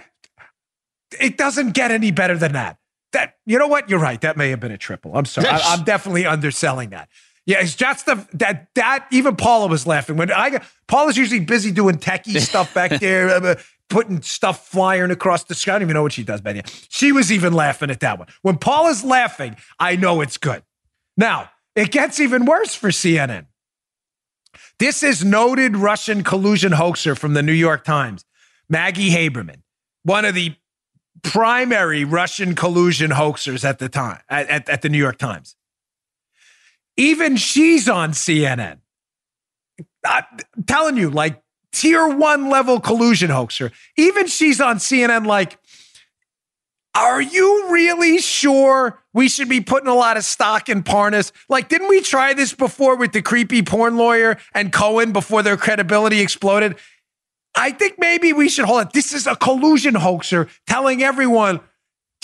[1.19, 2.77] It doesn't get any better than that.
[3.13, 3.89] That you know what?
[3.89, 4.21] You're right.
[4.21, 5.15] That may have been a triple.
[5.15, 5.47] I'm sorry.
[5.47, 7.09] I, am definitely underselling that.
[7.47, 11.71] Yeah, it's just the that that even Paula was laughing when I Paula's usually busy
[11.71, 13.55] doing techie stuff back there, uh,
[13.89, 15.71] putting stuff flying across the sky.
[15.71, 16.61] I don't even know what she does, Benny.
[16.89, 18.27] She was even laughing at that one.
[18.41, 20.61] When Paula's laughing, I know it's good.
[21.15, 23.45] Now it gets even worse for CNN.
[24.77, 28.25] This is noted Russian collusion hoaxer from the New York Times,
[28.69, 29.61] Maggie Haberman,
[30.03, 30.55] one of the
[31.23, 35.55] primary Russian collusion hoaxers at the time, at, at, at the New York Times.
[36.97, 38.79] Even she's on CNN.
[40.05, 40.23] I'm
[40.65, 43.71] telling you, like tier one level collusion hoaxer.
[43.97, 45.59] Even she's on CNN, like,
[46.95, 51.31] are you really sure we should be putting a lot of stock in Parnas?
[51.47, 55.57] Like, didn't we try this before with the creepy porn lawyer and Cohen before their
[55.57, 56.75] credibility exploded?
[57.55, 58.93] I think maybe we should hold it.
[58.93, 61.59] This is a collusion hoaxer telling everyone,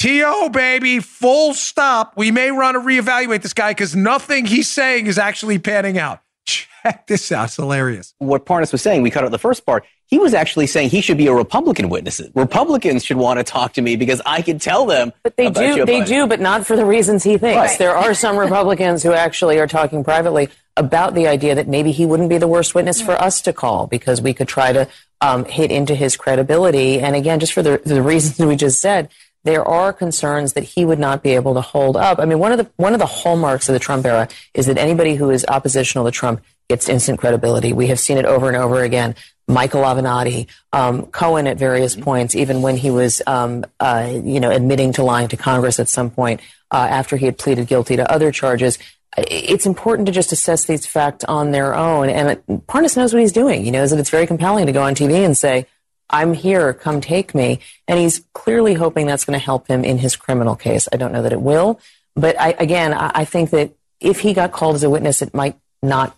[0.04, 2.18] T.O., baby, full stop.
[2.18, 6.20] We may want to reevaluate this guy because nothing he's saying is actually panning out.
[6.46, 7.46] Check this out.
[7.46, 8.14] It's hilarious.
[8.18, 9.86] What Parnas was saying, we cut out the first part.
[10.08, 12.20] He was actually saying he should be a Republican witness.
[12.36, 15.14] Republicans should want to talk to me because I can tell them.
[15.24, 16.08] But they do, Joe they Biden.
[16.08, 17.56] do, but not for the reasons he thinks.
[17.56, 17.80] Right.
[17.80, 22.06] There are some Republicans who actually are talking privately about the idea that maybe he
[22.06, 24.86] wouldn't be the worst witness for us to call because we could try to
[25.22, 27.00] um, hit into his credibility.
[27.00, 29.08] And again, just for the, the reasons we just said,
[29.44, 32.20] there are concerns that he would not be able to hold up.
[32.20, 34.78] I mean, one of the one of the hallmarks of the Trump era is that
[34.78, 37.74] anybody who is oppositional to Trump gets instant credibility.
[37.74, 39.16] We have seen it over and over again.
[39.48, 44.50] Michael Avenatti, um, Cohen at various points, even when he was, um, uh, you know,
[44.50, 46.40] admitting to lying to Congress at some point
[46.72, 48.80] uh, after he had pleaded guilty to other charges.
[49.18, 52.10] It's important to just assess these facts on their own.
[52.10, 53.66] And Parnas knows what he's doing.
[53.66, 55.68] He knows that it's very compelling to go on TV and say,
[56.10, 57.60] I'm here, come take me.
[57.88, 60.88] And he's clearly hoping that's going to help him in his criminal case.
[60.92, 61.80] I don't know that it will.
[62.16, 65.34] But I, again, I, I think that if he got called as a witness, it
[65.34, 66.16] might not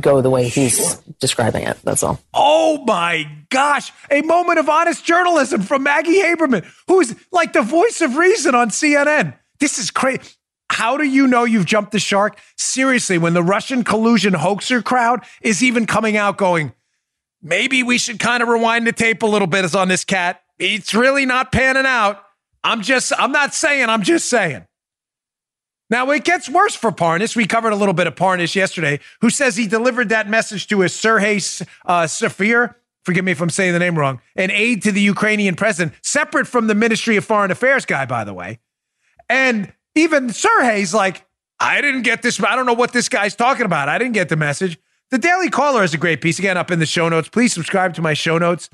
[0.00, 1.78] go the way he's describing it.
[1.82, 2.20] That's all.
[2.34, 3.92] Oh my gosh.
[4.10, 8.70] A moment of honest journalism from Maggie Haberman, who's like the voice of reason on
[8.70, 9.34] CNN.
[9.60, 10.20] This is crazy.
[10.70, 12.38] How do you know you've jumped the shark?
[12.56, 16.72] Seriously, when the Russian collusion hoaxer crowd is even coming out going,
[17.42, 20.42] maybe we should kind of rewind the tape a little bit on this cat.
[20.58, 22.22] It's really not panning out.
[22.64, 24.66] I'm just, I'm not saying, I'm just saying.
[25.90, 27.36] Now it gets worse for Parnas.
[27.36, 30.80] We covered a little bit of Parnas yesterday, who says he delivered that message to
[30.80, 31.36] his Sergei
[31.84, 32.76] uh, Safir.
[33.04, 34.20] Forgive me if I'm saying the name wrong.
[34.36, 38.24] An aide to the Ukrainian president, separate from the Ministry of Foreign Affairs guy, by
[38.24, 38.60] the way.
[39.28, 41.26] And even Sergei's like,
[41.58, 42.42] I didn't get this.
[42.42, 43.88] I don't know what this guy's talking about.
[43.88, 44.78] I didn't get the message.
[45.12, 46.38] The Daily Caller is a great piece.
[46.38, 47.28] Again, up in the show notes.
[47.28, 48.70] Please subscribe to my show notes.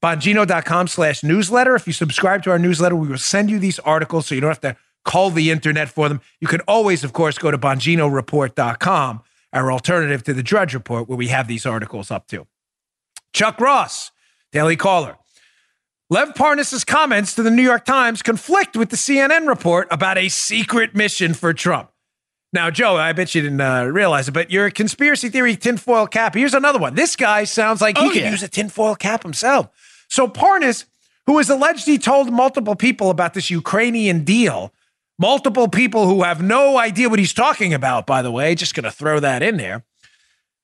[0.00, 1.74] Bongino.com slash newsletter.
[1.74, 4.50] If you subscribe to our newsletter, we will send you these articles so you don't
[4.50, 6.20] have to call the internet for them.
[6.38, 9.22] You can always, of course, go to BonginoReport.com,
[9.52, 12.46] our alternative to the Drudge Report, where we have these articles up to.
[13.32, 14.12] Chuck Ross,
[14.52, 15.18] Daily Caller.
[16.08, 20.28] Lev Parnas's comments to the New York Times conflict with the CNN report about a
[20.28, 21.90] secret mission for Trump.
[22.52, 26.34] Now, Joe, I bet you didn't uh, realize it, but your conspiracy theory tinfoil cap.
[26.34, 26.94] Here's another one.
[26.96, 28.30] This guy sounds like he Oh, could yeah.
[28.30, 29.68] use a tinfoil cap himself.
[30.08, 30.84] So Parnas,
[31.26, 34.72] who is alleged he told multiple people about this Ukrainian deal,
[35.16, 38.84] multiple people who have no idea what he's talking about, by the way, just going
[38.84, 39.84] to throw that in there,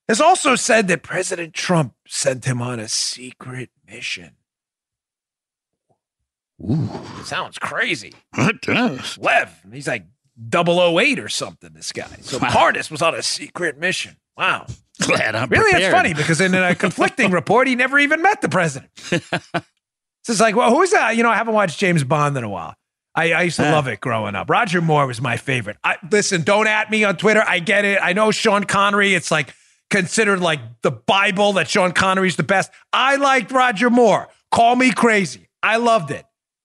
[0.08, 4.32] has also said that President Trump sent him on a secret mission.
[6.60, 6.88] Ooh,
[7.22, 8.14] sounds crazy.
[8.36, 9.18] It does.
[9.18, 10.06] Lev, he's like
[10.52, 12.06] 008 or something, this guy.
[12.22, 12.72] So Wow.
[12.90, 14.16] Was on a secret mission.
[14.36, 14.66] Wow.
[15.00, 15.82] Glad I'm Really, prepared.
[15.82, 18.90] it's funny because in a conflicting report, he never even met the president.
[18.96, 21.16] So it's like, well, who's that?
[21.16, 22.74] You know, I haven't watched James Bond in a while.
[23.14, 23.72] I, I used to Yeah.
[23.72, 24.50] love it growing up.
[24.50, 25.76] Roger Moore was my favorite.
[25.84, 27.42] I, listen, don't at me on Twitter.
[27.46, 27.98] I get it.
[28.02, 29.14] I know Sean Connery.
[29.14, 29.54] It's like
[29.88, 32.70] considered like the Bible that Sean Connery's the best.
[32.92, 34.28] I liked Roger Moore.
[34.50, 35.48] Call me crazy.
[35.62, 36.24] I loved it.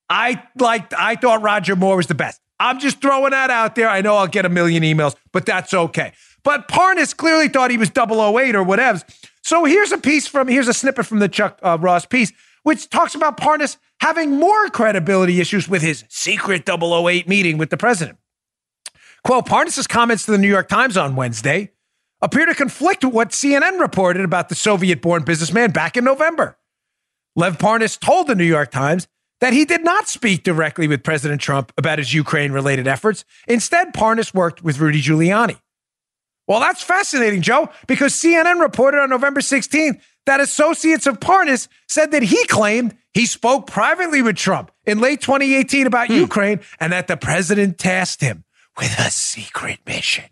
[0.09, 0.93] I liked.
[0.97, 2.40] I thought Roger Moore was the best.
[2.61, 3.89] I'm just throwing that out there.
[3.89, 6.13] I know I'll get a million emails, but that's okay.
[6.43, 9.01] But Parnas clearly thought he was 008 or whatever.
[9.41, 12.31] So here's a piece from here's a snippet from the Chuck uh, Ross piece,
[12.63, 17.77] which talks about Parnas having more credibility issues with his secret 008 meeting with the
[17.77, 18.19] president.
[19.23, 21.71] Quote, Parnas' comments to the New York Times on Wednesday
[22.21, 26.57] appear to conflict with what CNN reported about the Soviet born businessman back in November.
[27.35, 29.07] Lev Parnas told the New York Times
[29.41, 33.25] that he did not speak directly with President Trump about his Ukraine related efforts.
[33.47, 35.59] Instead, Parnas worked with Rudy Giuliani.
[36.47, 42.11] Well, that's fascinating, Joe, because CNN reported on November 16th that associates of Parnas said
[42.11, 46.13] that he claimed he spoke privately with Trump in late 2018 about hmm.
[46.13, 48.43] Ukraine and that the president tasked him
[48.77, 50.25] with a secret mission.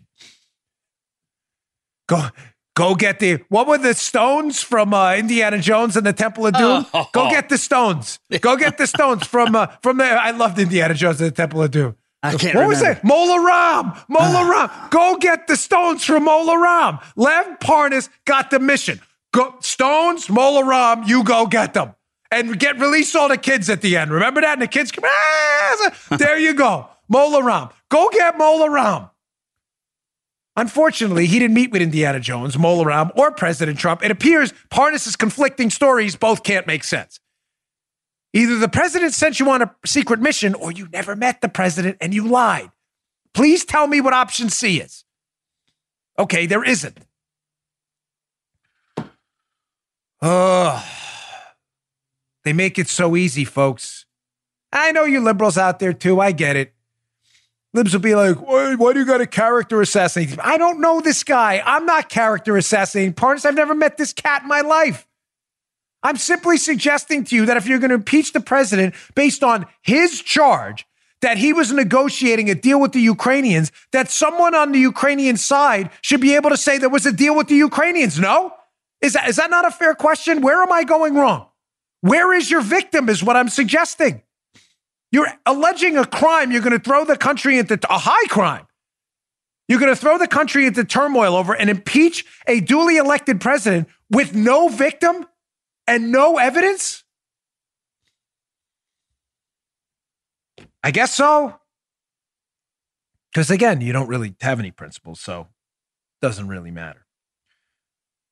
[2.08, 2.28] Go,
[2.76, 6.54] go get the what were the stones from uh, Indiana Jones and the Temple of
[6.54, 6.86] Doom?
[6.94, 7.06] Oh.
[7.12, 8.18] Go get the stones.
[8.40, 10.04] Go get the stones from uh, from the.
[10.04, 11.96] I loved Indiana Jones and the Temple of Doom.
[12.22, 13.00] I can't What was remember.
[13.00, 13.04] it?
[13.04, 13.92] Mola Ram.
[14.08, 14.70] Mola Ram.
[14.90, 16.98] Go get the stones from Mola Ram.
[17.16, 19.00] Lev Parnas got the mission.
[19.32, 21.04] Go stones, Mola Ram.
[21.06, 21.94] You go get them.
[22.30, 24.10] and get release all the kids at the end.
[24.10, 24.52] Remember that?
[24.52, 26.88] And the kids come, ah, there you go.
[27.08, 27.70] Mola Ram.
[27.90, 29.08] Go get Mola Ram.
[30.56, 34.02] Unfortunately, he didn't meet with Indiana Jones, Mola Ram, or President Trump.
[34.02, 37.20] It appears Parnas's conflicting stories both can't make sense.
[38.32, 41.96] Either the president sent you on a secret mission or you never met the president
[42.00, 42.70] and you lied.
[43.34, 45.04] Please tell me what option C is.
[46.18, 46.98] Okay, there isn't.
[50.22, 50.84] Oh,
[52.44, 54.04] they make it so easy, folks.
[54.72, 56.20] I know you liberals out there too.
[56.20, 56.74] I get it.
[57.72, 60.38] Libs will be like, why, why do you got a character assassinate?
[60.42, 61.62] I don't know this guy.
[61.64, 63.44] I'm not character assassinating Parnas.
[63.44, 65.06] I've never met this cat in my life.
[66.02, 69.66] I'm simply suggesting to you that if you're going to impeach the president based on
[69.82, 70.86] his charge
[71.20, 75.90] that he was negotiating a deal with the Ukrainians, that someone on the Ukrainian side
[76.00, 78.18] should be able to say there was a deal with the Ukrainians.
[78.18, 78.52] No?
[79.02, 80.40] Is that, is that not a fair question?
[80.40, 81.46] Where am I going wrong?
[82.00, 84.22] Where is your victim, is what I'm suggesting.
[85.12, 86.52] You're alleging a crime.
[86.52, 88.66] You're going to throw the country into a high crime.
[89.68, 93.88] You're going to throw the country into turmoil over and impeach a duly elected president
[94.10, 95.26] with no victim
[95.86, 97.04] and no evidence?
[100.82, 101.60] I guess so.
[103.32, 107.06] Because again, you don't really have any principles, so it doesn't really matter.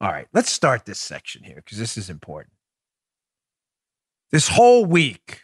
[0.01, 2.55] All right, let's start this section here because this is important.
[4.31, 5.43] This whole week,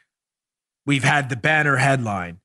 [0.87, 2.41] we've had the banner headline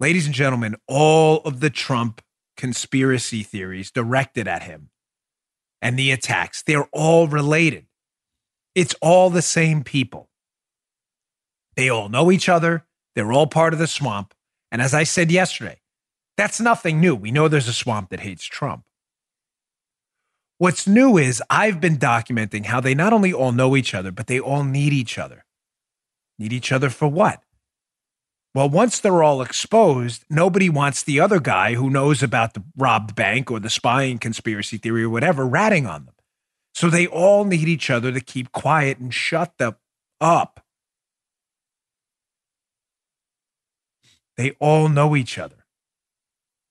[0.00, 2.22] Ladies and gentlemen, all of the Trump
[2.56, 4.90] conspiracy theories directed at him
[5.82, 7.86] and the attacks, they're all related.
[8.76, 10.28] It's all the same people.
[11.74, 12.84] They all know each other.
[13.16, 14.34] They're all part of the swamp.
[14.70, 15.80] And as I said yesterday,
[16.36, 17.16] that's nothing new.
[17.16, 18.84] We know there's a swamp that hates Trump.
[20.58, 24.28] What's new is I've been documenting how they not only all know each other, but
[24.28, 25.44] they all need each other.
[26.38, 27.42] Need each other for what?
[28.54, 33.14] Well, once they're all exposed, nobody wants the other guy who knows about the robbed
[33.14, 36.14] bank or the spying conspiracy theory or whatever ratting on them.
[36.74, 39.76] So they all need each other to keep quiet and shut them
[40.20, 40.64] up.
[44.36, 45.56] They all know each other.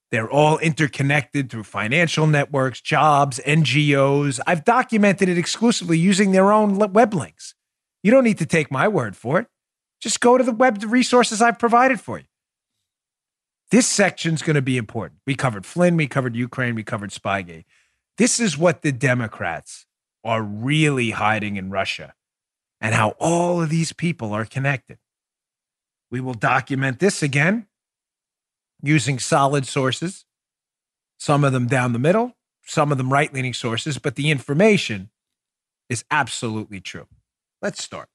[0.10, 4.40] They're all interconnected through financial networks, jobs, NGOs.
[4.48, 7.54] I've documented it exclusively using their own web links.
[8.04, 9.48] You don't need to take my word for it.
[10.02, 12.26] Just go to the web resources I've provided for you.
[13.72, 15.20] This section's going to be important.
[15.26, 17.66] We covered Flynn, we covered Ukraine, we covered Spygate.
[18.18, 19.86] This is what the Democrats
[20.24, 22.14] are really hiding in Russia
[22.80, 24.98] and how all of these people are connected.
[26.10, 27.68] We will document this again
[28.82, 30.26] using solid sources,
[31.18, 35.10] some of them down the middle, some of them right leaning sources, but the information
[35.90, 37.08] is absolutely true.
[37.62, 38.10] Let's start.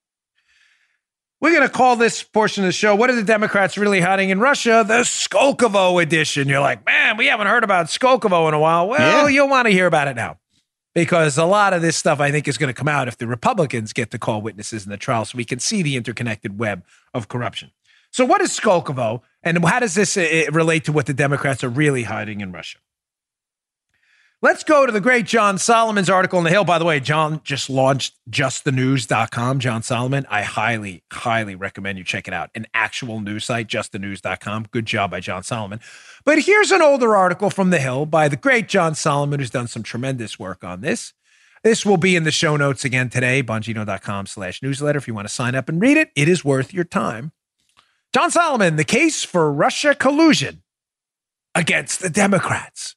[1.43, 4.31] We're going to call this portion of the show, What are the Democrats really hiding
[4.31, 4.85] in Russia?
[4.87, 6.47] The Skolkovo edition.
[6.49, 8.89] You're like, man, we haven't heard about Skolkovo in a while.
[8.89, 9.35] Well, yeah.
[9.35, 10.39] you'll want to hear about it now
[10.95, 13.27] because a lot of this stuff I think is going to come out if the
[13.27, 16.85] Republicans get to call witnesses in the trial so we can see the interconnected web
[17.13, 17.73] of corruption.
[18.13, 21.69] So, what is Skolkovo, and how does this uh, relate to what the Democrats are
[21.69, 22.79] really hiding in Russia?
[24.45, 26.65] Let's go to the great John Solomon's article in the Hill.
[26.65, 29.61] By the way, John just launched justthenews.com.
[29.61, 32.51] John Solomon, I highly, highly recommend you check it out.
[32.53, 34.67] An actual news site, justthenews.com.
[34.73, 35.79] Good job by John Solomon.
[36.25, 39.69] But here's an older article from the Hill by the great John Solomon, who's done
[39.69, 41.13] some tremendous work on this.
[41.63, 44.99] This will be in the show notes again today, bongino.com slash newsletter.
[44.99, 47.31] If you want to sign up and read it, it is worth your time.
[48.13, 50.65] John Solomon, the case for Russia collusion
[51.55, 52.97] against the Democrats.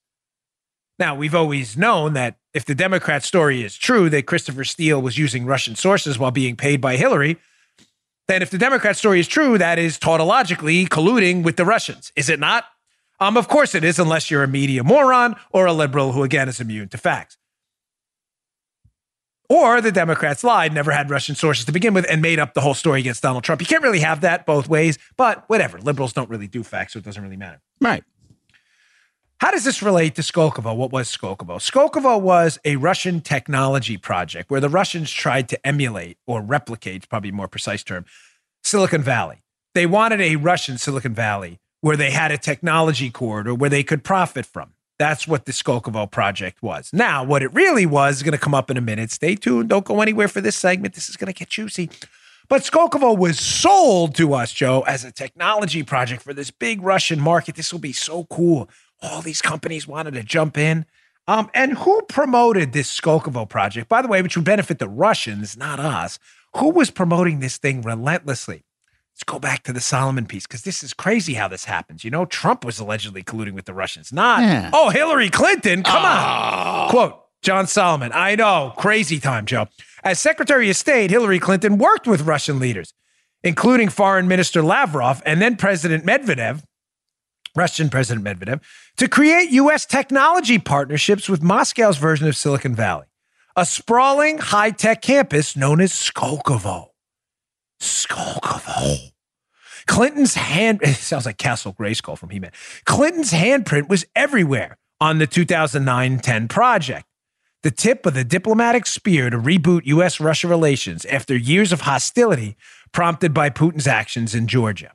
[0.98, 5.18] Now, we've always known that if the Democrat story is true, that Christopher Steele was
[5.18, 7.38] using Russian sources while being paid by Hillary,
[8.28, 12.12] then if the Democrat story is true, that is tautologically colluding with the Russians.
[12.16, 12.66] Is it not?
[13.20, 16.50] Um, of course it is, unless you're a media moron or a liberal who, again,
[16.50, 17.38] is immune to facts.
[19.48, 22.62] Or the Democrats lied, never had Russian sources to begin with, and made up the
[22.62, 23.62] whole story against Donald Trump.
[23.62, 25.78] You can't really have that both ways, but whatever.
[25.78, 27.62] Liberals don't really do facts, so it doesn't really matter.
[27.80, 28.04] Right.
[29.46, 30.76] How does this relate to Skolkovo?
[30.76, 31.60] What was Skolkovo?
[31.60, 37.32] Skolkovo was a Russian technology project where the Russians tried to emulate or replicate, probably
[37.32, 38.06] more precise term,
[38.64, 39.44] Silicon Valley.
[39.76, 44.04] They wanted a Russian Silicon Valley where they had a technology corridor where they could
[44.04, 44.74] profit from.
[44.98, 46.90] That's what the Skolkovo project was.
[46.92, 49.12] Now, what it really was is going to come up in a minute.
[49.12, 49.70] Stay tuned.
[49.70, 50.96] Don't go anywhere for this segment.
[50.96, 51.92] This is going to get juicy.
[52.48, 57.20] But Skolkovo was sold to us, Joe, as a technology project for this big Russian
[57.20, 57.56] market.
[57.56, 58.70] This will be so cool
[59.06, 60.86] all these companies wanted to jump in.
[61.28, 65.58] Um, and who promoted this Skolkovo project, by the way, which would benefit the Russians,
[65.58, 66.20] not us?
[66.58, 68.64] who was promoting this thing relentlessly?
[69.14, 72.06] Let's go back to the Solomon piece because this is crazy how this happens.
[72.06, 74.14] You know, Trump was allegedly colluding with the Russians.
[74.14, 74.70] Not, Yeah.
[74.72, 75.84] oh, Hillary Clinton.
[75.84, 76.08] Come Oh.
[76.08, 76.90] on.
[76.90, 78.12] Quote, John Solomon.
[78.14, 79.68] I know, crazy time, Joe.
[80.04, 82.94] As Secretary of State, Hillary Clinton worked with Russian leaders,
[83.44, 86.64] including Foreign Minister Lavrov and then President Medvedev,
[87.56, 88.62] Russian President Medvedev,
[88.98, 89.86] to create U.S.
[89.86, 93.06] technology partnerships with Moscow's version of Silicon Valley,
[93.56, 96.88] a sprawling high tech campus known as Skolkovo.
[97.80, 99.12] Skolkovo.
[99.88, 102.52] Clinton's hand, it sounds like Castle Grayskull from He Man.
[102.86, 107.06] Clinton's handprint was everywhere on the 2009 10 project,
[107.64, 110.20] the tip of the diplomatic spear to reboot U.S.
[110.20, 112.58] Russia relations after years of hostility
[112.92, 114.95] prompted by Putin's actions in Georgia.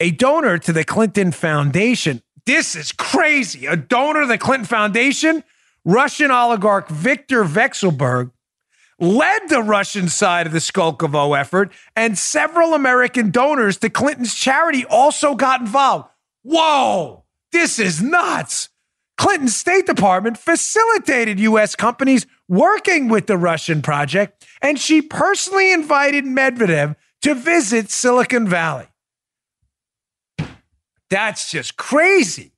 [0.00, 3.66] A donor to the Clinton Foundation, this is crazy.
[3.66, 5.42] A donor to the Clinton Foundation,
[5.84, 8.30] Russian oligarch Viktor Vekselberg,
[9.00, 14.84] led the Russian side of the Skolkovo effort, and several American donors to Clinton's charity
[14.84, 16.08] also got involved.
[16.42, 18.68] Whoa, this is nuts.
[19.16, 21.74] Clinton's State Department facilitated U.S.
[21.74, 28.86] companies working with the Russian project, and she personally invited Medvedev to visit Silicon Valley.
[31.10, 32.52] That's just crazy.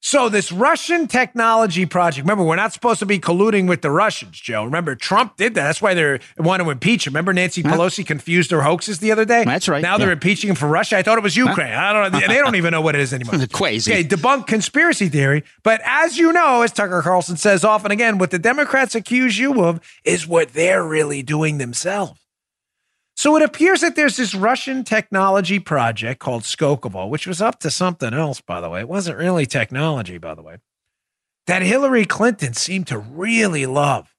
[0.00, 4.40] So this Russian technology project, remember, we're not supposed to be colluding with the Russians,
[4.40, 4.64] Joe.
[4.64, 5.64] Remember, Trump did that.
[5.64, 7.12] That's why they want to impeach him.
[7.12, 9.44] Remember, Nancy Pelosi confused her hoaxes the other day?
[9.44, 10.96] That's right, Now they're impeaching him for Russia.
[10.96, 11.72] I thought it was Ukraine.
[11.72, 12.20] I don't know.
[12.20, 13.44] They don't even know what it is anymore.
[13.52, 13.92] Crazy.
[13.92, 15.42] Okay, debunk conspiracy theory.
[15.64, 19.64] But as you know, as Tucker Carlson says often again, what the Democrats accuse you
[19.64, 22.20] of is what they're really doing themselves.
[23.18, 27.68] So it appears that there's this Russian technology project called Skolkovo, which was up to
[27.68, 28.78] something else, by the way.
[28.78, 30.58] It wasn't really technology, by the way,
[31.48, 34.14] that Hillary Clinton seemed to really love.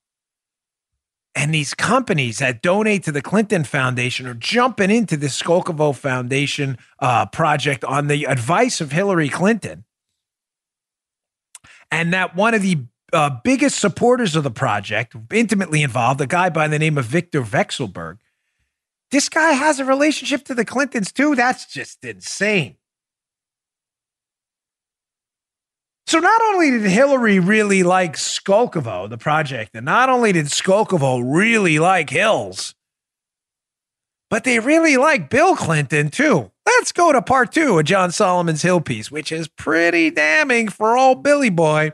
[1.34, 6.78] And these companies that donate to the Clinton Foundation are jumping into this Skolkovo Foundation
[7.00, 9.86] uh, project on the advice of Hillary Clinton.
[11.90, 12.84] And that one of the
[13.14, 17.42] uh, biggest supporters of the project, intimately involved, a guy by the name of Victor
[17.42, 18.18] Vekselberg,
[19.12, 21.36] this guy has a relationship to the Clintons too.
[21.36, 22.76] That's just insane.
[26.08, 31.22] So not only did Hillary really like Skolkovo, the project, and not only did Skolkovo
[31.24, 32.74] really like Hills,
[34.30, 36.52] but they really like Bill Clinton too.
[36.66, 40.98] Let's go to part two of John Solomon's Hill piece, which is pretty damning for
[40.98, 41.94] old Billy Boy.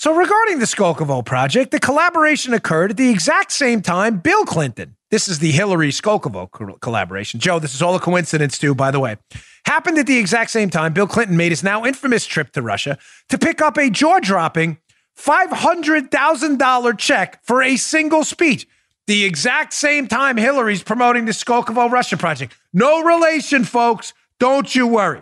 [0.00, 4.96] So, regarding the Skolkovo project, the collaboration occurred at the exact same time Bill Clinton,
[5.10, 7.38] this is the Hillary Skolkovo co- collaboration.
[7.38, 9.18] Joe, this is all a coincidence, too, by the way.
[9.66, 12.96] Happened at the exact same time Bill Clinton made his now infamous trip to Russia
[13.28, 14.78] to pick up a jaw dropping
[15.18, 18.66] $500,000 check for a single speech.
[19.06, 22.56] The exact same time Hillary's promoting the Skolkovo Russia project.
[22.72, 24.14] No relation, folks.
[24.38, 25.20] Don't you worry.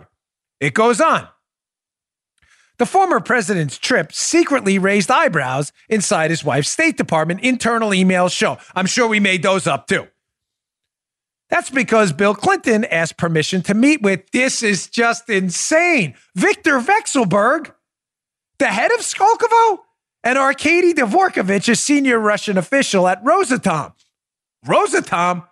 [0.61, 1.27] It goes on.
[2.79, 8.57] The former president's trip secretly raised eyebrows inside his wife's State Department internal emails show.
[8.73, 10.07] I'm sure we made those up too.
[11.49, 17.73] That's because Bill Clinton asked permission to meet with, this is just insane, Victor Vekselberg,
[18.59, 19.79] the head of Skolkovo,
[20.23, 23.93] and Arkady Dvorkovich, a senior Russian official at Rosatom.
[24.65, 25.45] Rosatom?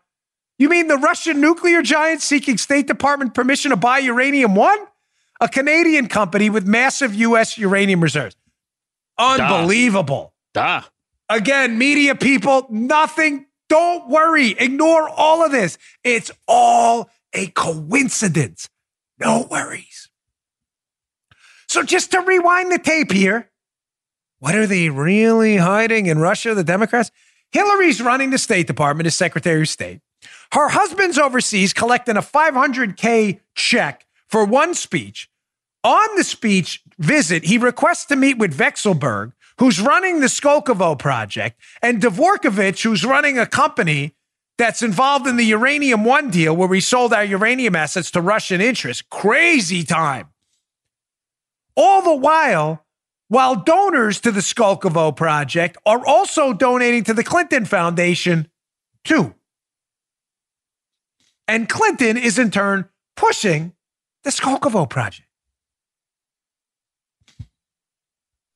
[0.59, 4.79] You mean the Russian nuclear giant seeking State Department permission to buy uranium one?
[5.39, 7.57] A Canadian company with massive U.S.
[7.57, 8.35] uranium reserves.
[9.17, 10.33] Unbelievable.
[10.53, 10.81] Duh.
[11.29, 13.45] Again, media people, nothing.
[13.69, 14.55] Don't worry.
[14.57, 15.77] Ignore all of this.
[16.03, 18.69] It's all a coincidence.
[19.19, 20.09] No worries.
[21.67, 23.51] So, just to rewind the tape here,
[24.39, 27.11] what are they really hiding in Russia, the Democrats?
[27.51, 29.99] Hillary's running the State Department as Secretary of State.
[30.53, 35.29] Her husband's overseas collecting a 500K check for one speech.
[35.83, 41.59] On the speech visit, he requests to meet with Vekselberg, who's running the Skolkovo project,
[41.81, 44.15] and Dvorkovich, who's running a company
[44.57, 48.59] that's involved in the Uranium One deal where we sold our uranium assets to Russian
[48.59, 49.03] interests.
[49.09, 50.29] Crazy time.
[51.75, 52.83] All the while,
[53.27, 58.49] while donors to the Skolkovo project are also donating to the Clinton Foundation,
[59.03, 59.35] too.
[61.47, 63.73] And Clinton is in turn pushing
[64.27, 65.27] the Skolkovo project.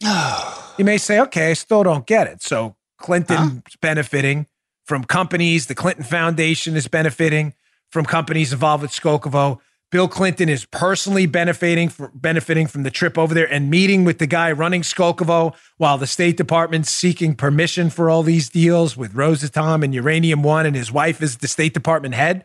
[0.78, 2.42] you may say, okay, I still don't get it.
[2.42, 4.48] So Clinton's benefiting
[4.84, 7.54] from companies, the Clinton Foundation is benefiting
[7.90, 9.60] from companies involved with Skolkovo.
[9.92, 14.20] Bill Clinton is personally benefiting for, benefiting from the trip over there and meeting with
[14.20, 19.14] the guy running Skolkovo while the State Department's seeking permission for all these deals with
[19.14, 22.44] Rosatom and Uranium One, and his wife is the State Department head.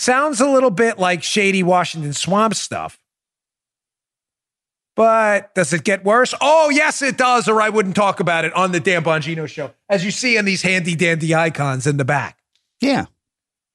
[0.00, 2.98] Sounds a little bit like shady Washington swamp stuff.
[4.96, 6.32] But does it get worse?
[6.40, 9.74] Oh, yes, it does, or I wouldn't talk about it on the Dan Bongino show,
[9.90, 12.38] as you see on these handy dandy icons in the back.
[12.80, 13.04] Yeah.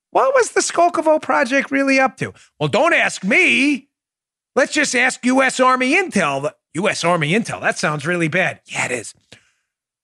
[0.09, 2.33] What was the Skolkovo project really up to?
[2.59, 3.89] Well, don't ask me.
[4.55, 5.59] Let's just ask U.S.
[5.59, 6.51] Army Intel.
[6.73, 7.03] U.S.
[7.03, 8.61] Army Intel, that sounds really bad.
[8.65, 9.13] Yeah, it is.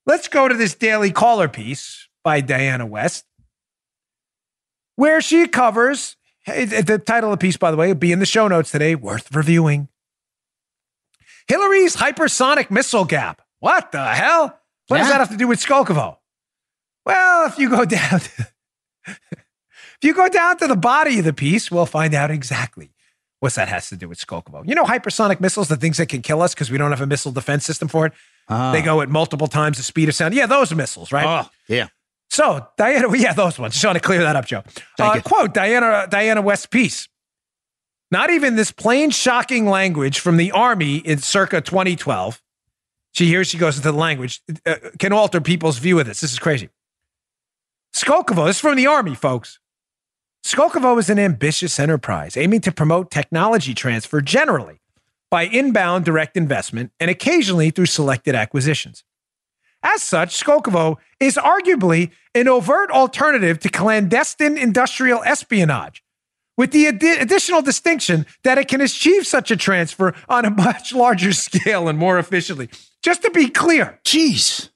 [0.06, 3.26] Let's go to this Daily Caller piece by Diana West,
[5.02, 8.26] where she covers the title of the piece, by the way, will be in the
[8.26, 9.88] show notes today, worth reviewing.
[11.48, 13.42] Hillary's hypersonic missile gap.
[13.62, 14.60] What the hell?
[14.90, 15.04] What yeah.
[15.04, 16.18] does that have to do with Skolkovo?
[17.04, 18.48] Well, if you go down to
[19.08, 22.92] if you go down to the body of the piece, we'll find out exactly
[23.40, 24.68] what that has to do with Skolkovo.
[24.68, 27.08] You know, hypersonic missiles, the things that can kill us because we don't have a
[27.08, 28.14] missile defense system for it.
[28.48, 30.36] Uh, they go at multiple times the speed of sound.
[30.36, 31.26] Yeah, those missiles, right?
[31.26, 31.88] Oh, yeah.
[32.32, 33.74] So Diana, yeah, those ones.
[33.74, 34.64] Just want to clear that up, Joe.
[34.98, 37.08] Uh, quote Diana Diana West piece.
[38.10, 42.42] Not even this plain shocking language from the army in circa 2012.
[43.14, 46.22] She here she goes into the language uh, can alter people's view of this.
[46.22, 46.70] This is crazy.
[47.94, 49.60] Skolkovo, this is from the army, folks.
[50.46, 54.80] Skolkovo is an ambitious enterprise aiming to promote technology transfer generally
[55.30, 59.04] by inbound direct investment and occasionally through selected acquisitions.
[59.84, 66.04] As such, Skolkovo is arguably an overt alternative to clandestine industrial espionage,
[66.56, 70.94] with the ad- additional distinction that it can achieve such a transfer on a much
[70.94, 72.70] larger scale and more efficiently.
[73.02, 74.70] Just to be clear, jeez.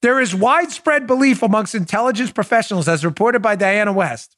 [0.00, 4.36] There is widespread belief amongst intelligence professionals, as reported by Diana West,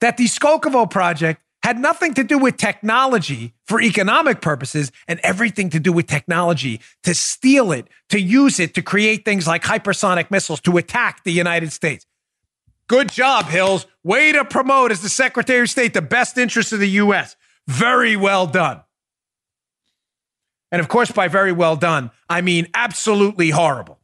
[0.00, 5.68] that the Skolkovo project had nothing to do with technology for economic purposes and everything
[5.68, 10.30] to do with technology to steal it, to use it to create things like hypersonic
[10.30, 12.06] missiles to attack the United States.
[12.86, 13.84] Good job, Hills.
[14.04, 17.34] Way to promote as the Secretary of State the best interests of the U.S.
[17.66, 18.82] Very well done.
[20.70, 23.98] And of course, by very well done, I mean absolutely horrible.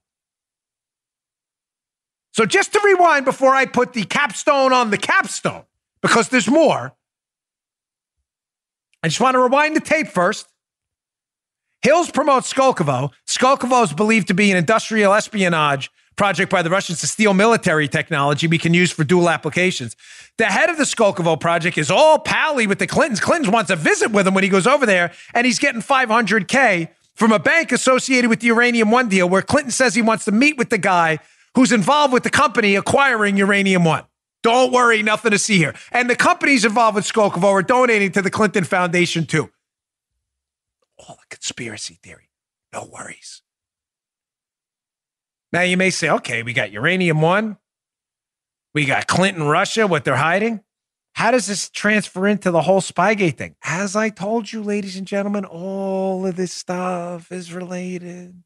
[2.33, 5.63] So just to rewind before I put the capstone on the capstone,
[6.01, 6.97] because there's more.
[9.03, 10.47] I just want to rewind the tape first.
[11.83, 13.11] Hills promotes Skolkovo.
[13.27, 17.89] Skolkovo is believed to be an industrial espionage project by the Russians to steal military
[17.89, 19.97] technology we can use for dual applications.
[20.39, 23.19] The head of the Skolkovo project is all pally with the Clintons.
[23.19, 26.89] Clinton wants a visit with him when he goes over there, and he's getting 500K
[27.15, 30.33] from a bank associated with the Uranium One deal, where Clinton says he wants to
[30.33, 31.19] meet with the guy
[31.55, 34.05] who's involved with the company acquiring Uranium One.
[34.43, 35.75] Don't worry, nothing to see here.
[35.93, 39.51] And the companies involved with Skolkovo are donating to the Clinton Foundation too.
[40.99, 42.31] All a conspiracy theory.
[42.73, 43.43] No worries.
[45.53, 47.59] Now you may say, okay, we got Uranium One,
[48.75, 50.63] we got Clinton Russia, what they're hiding.
[51.15, 53.55] How does this transfer into the whole Spygate thing?
[53.63, 58.43] As I told you, ladies and gentlemen, all of this stuff is related.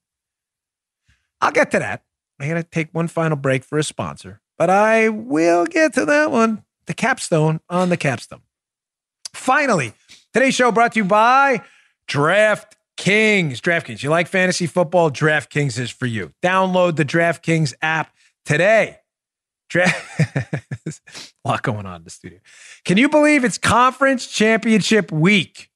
[1.40, 2.02] I'll get to that.
[2.40, 6.04] I got to take one final break for a sponsor but I will get to
[6.06, 6.64] that one.
[6.86, 8.42] The capstone on the capstone.
[9.32, 9.92] Finally,
[10.32, 11.62] today's show brought to you by
[12.08, 13.58] DraftKings.
[13.58, 14.02] DraftKings.
[14.02, 15.10] You like fantasy football?
[15.10, 16.32] DraftKings is for you.
[16.42, 18.98] Download the DraftKings app today.
[19.68, 20.20] Draft
[20.86, 22.38] a lot going on in the studio.
[22.84, 25.70] Can you believe it's conference championship week?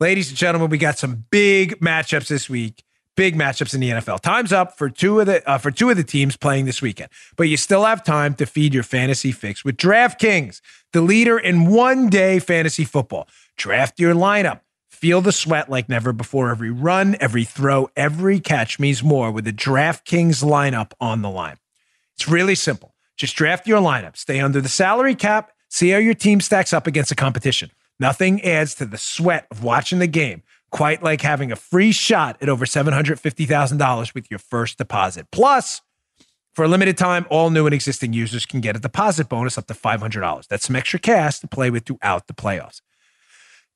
[0.00, 2.82] Ladies and gentlemen, we got some big matchups this week
[3.16, 4.20] big matchups in the NFL.
[4.20, 7.10] Time's up for two of the uh, for two of the teams playing this weekend,
[7.36, 10.60] but you still have time to feed your fantasy fix with DraftKings,
[10.92, 13.26] the leader in one day fantasy football.
[13.56, 14.60] Draft your lineup.
[14.88, 16.50] Feel the sweat like never before.
[16.50, 21.56] Every run, every throw, every catch means more with the DraftKings lineup on the line.
[22.14, 22.94] It's really simple.
[23.16, 26.86] Just draft your lineup, stay under the salary cap, see how your team stacks up
[26.86, 27.70] against the competition.
[27.98, 30.42] Nothing adds to the sweat of watching the game
[30.76, 35.26] quite like having a free shot at over $750,000 with your first deposit.
[35.32, 35.80] Plus,
[36.54, 39.66] for a limited time, all new and existing users can get a deposit bonus up
[39.68, 40.46] to $500.
[40.48, 42.82] That's some extra cash to play with throughout the playoffs.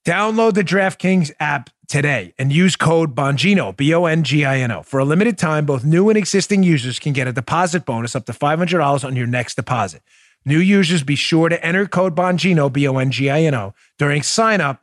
[0.04, 4.70] Download the DraftKings app today and use code Bongino, B O N G I N
[4.70, 4.82] O.
[4.82, 8.26] For a limited time, both new and existing users can get a deposit bonus up
[8.26, 10.02] to $500 on your next deposit.
[10.44, 13.74] New users be sure to enter code Bongino, B O N G I N O,
[13.98, 14.82] during sign up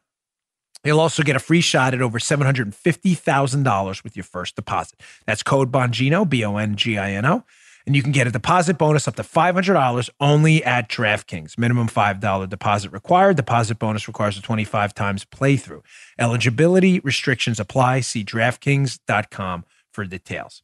[0.87, 4.99] You'll also get a free shot at over $750,000 with your first deposit.
[5.25, 7.43] That's code Bongino, B O N G I N O.
[7.85, 11.57] and you can get a deposit bonus up to $500 only at DraftKings.
[11.57, 13.35] Minimum $5 deposit required.
[13.35, 15.81] Deposit bonus requires a 25 times playthrough.
[16.17, 17.99] Eligibility restrictions apply.
[17.99, 20.63] See DraftKings.com for details.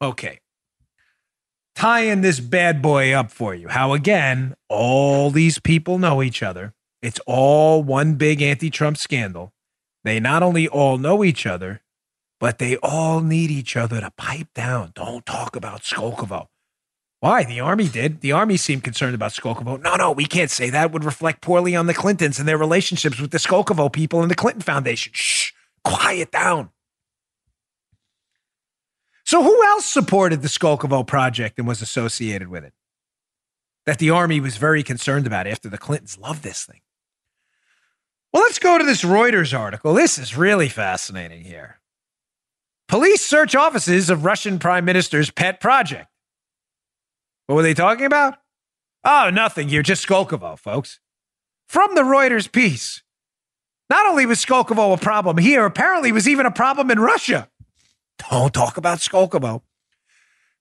[0.00, 0.40] Okay.
[1.76, 3.68] Tying this bad boy up for you.
[3.68, 6.74] How, again, all these people know each other.
[7.02, 9.52] It's all one big anti Trump scandal.
[10.04, 11.82] They not only all know each other,
[12.40, 14.92] but they all need each other to pipe down.
[14.94, 16.46] Don't talk about Skolkovo.
[17.20, 17.44] Why?
[17.44, 18.20] The Army did.
[18.20, 19.80] The Army seemed concerned about Skolkovo.
[19.80, 20.86] No, no, we can't say that.
[20.86, 24.30] It would reflect poorly on the Clintons and their relationships with the Skolkovo people and
[24.30, 25.12] the Clinton Foundation.
[25.14, 25.52] Shh,
[25.84, 26.70] quiet down.
[29.24, 32.74] So, who else supported the Skolkovo project and was associated with it?
[33.86, 36.81] That the Army was very concerned about after the Clintons loved this thing.
[38.32, 39.92] Well, let's go to this Reuters article.
[39.94, 41.80] This is really fascinating here.
[42.88, 46.08] Police search offices of Russian Prime Minister's pet project.
[47.46, 48.38] What were they talking about?
[49.04, 49.68] Oh, nothing.
[49.68, 51.00] You're just Skolkovo, folks.
[51.68, 53.02] From the Reuters piece.
[53.90, 57.48] Not only was Skolkovo a problem here, apparently it was even a problem in Russia.
[58.30, 59.62] Don't talk about Skolkovo.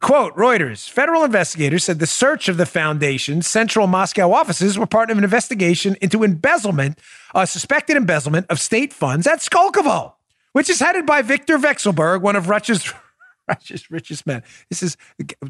[0.02, 5.12] Quote Reuters Federal investigators said the search of the foundation's central Moscow offices were part
[5.12, 6.98] of an investigation into embezzlement,
[7.36, 10.14] uh, suspected embezzlement of state funds at Skolkovo,
[10.54, 12.92] which is headed by Viktor Vekselberg, one of Russia's,
[13.48, 14.42] Russia's richest men.
[14.70, 14.98] This is,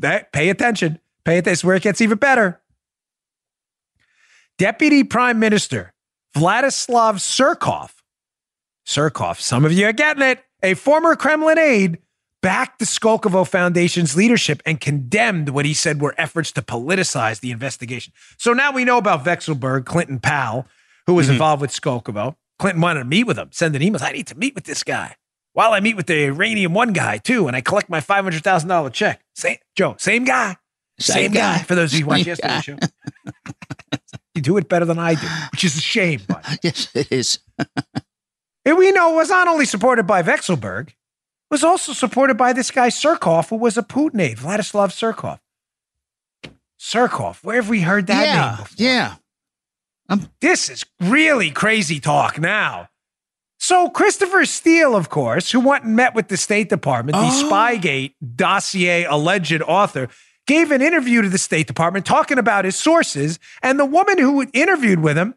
[0.01, 0.99] pay attention.
[1.23, 1.51] Pay attention.
[1.51, 2.61] This is where it gets even better.
[4.57, 5.93] Deputy Prime Minister
[6.35, 7.91] Vladislav Surkov,
[8.85, 11.97] Surkov, some of you are getting it, a former Kremlin aide
[12.41, 17.51] backed the Skolkovo Foundation's leadership and condemned what he said were efforts to politicize the
[17.51, 18.13] investigation.
[18.37, 20.65] So now we know about Vekselberg, Clinton Powell,
[21.05, 21.33] who was mm-hmm.
[21.33, 22.35] involved with Skolkovo.
[22.59, 24.01] Clinton wanted to meet with him, send an email.
[24.03, 25.15] I need to meet with this guy.
[25.53, 28.43] While I meet with the Uranium One guy too, and I collect my five hundred
[28.43, 29.21] thousand dollar check.
[29.35, 30.55] Same Joe, same guy,
[30.97, 31.57] same, same guy.
[31.57, 31.63] guy.
[31.63, 32.77] For those of you who watch yesterday's show,
[34.35, 36.21] you do it better than I do, which is a shame.
[36.25, 37.39] But yes, it is.
[38.65, 40.91] and we know it was not only supported by Vekselberg,
[41.51, 45.39] was also supported by this guy Surkov, who was a Putin aide, Vladislav Surkov.
[46.79, 48.75] Surkov, where have we heard that yeah, name before?
[48.77, 49.15] Yeah.
[50.09, 52.89] Um, this is really crazy talk now.
[53.59, 57.49] So Christopher Steele, of course, who went and met with the State Department, the oh.
[57.49, 60.09] Spygate dossier alleged author,
[60.47, 63.37] gave an interview to the State Department talking about his sources.
[63.61, 65.35] And the woman who interviewed with him,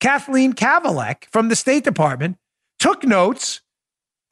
[0.00, 2.38] Kathleen Kavalec from the State Department,
[2.78, 3.60] took notes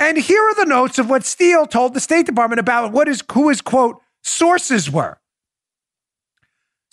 [0.05, 3.23] and here are the notes of what Steele told the State Department about what his
[3.33, 5.19] who his quote sources were.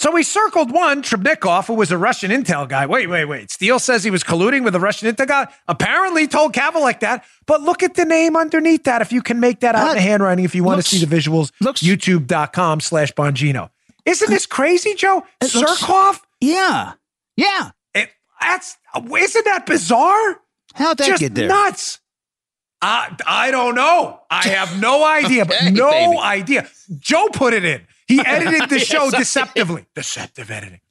[0.01, 2.87] So we circled one, Trubnikov, who was a Russian intel guy.
[2.87, 3.51] Wait, wait, wait.
[3.51, 5.47] Steele says he was colluding with a Russian intel guy.
[5.67, 7.23] Apparently told Kavalec that.
[7.45, 10.01] But look at the name underneath that if you can make that out in the
[10.01, 11.51] handwriting if you want looks, to see the visuals.
[11.61, 13.69] Looks, YouTube.com slash Bongino.
[14.03, 15.23] Isn't this crazy, Joe?
[15.43, 16.19] Surkov?
[16.39, 16.93] Yeah.
[17.37, 17.69] Yeah.
[17.93, 18.09] It,
[18.39, 20.39] that's isn't that bizarre?
[20.73, 21.47] How'd that Just get there?
[21.47, 22.00] Nuts.
[22.81, 24.21] I, I don't know.
[24.29, 26.17] I have no idea, okay, but no baby.
[26.17, 26.67] idea.
[26.97, 27.85] Joe put it in.
[28.07, 29.85] He edited the show yes, deceptively.
[29.95, 30.81] Deceptive editing.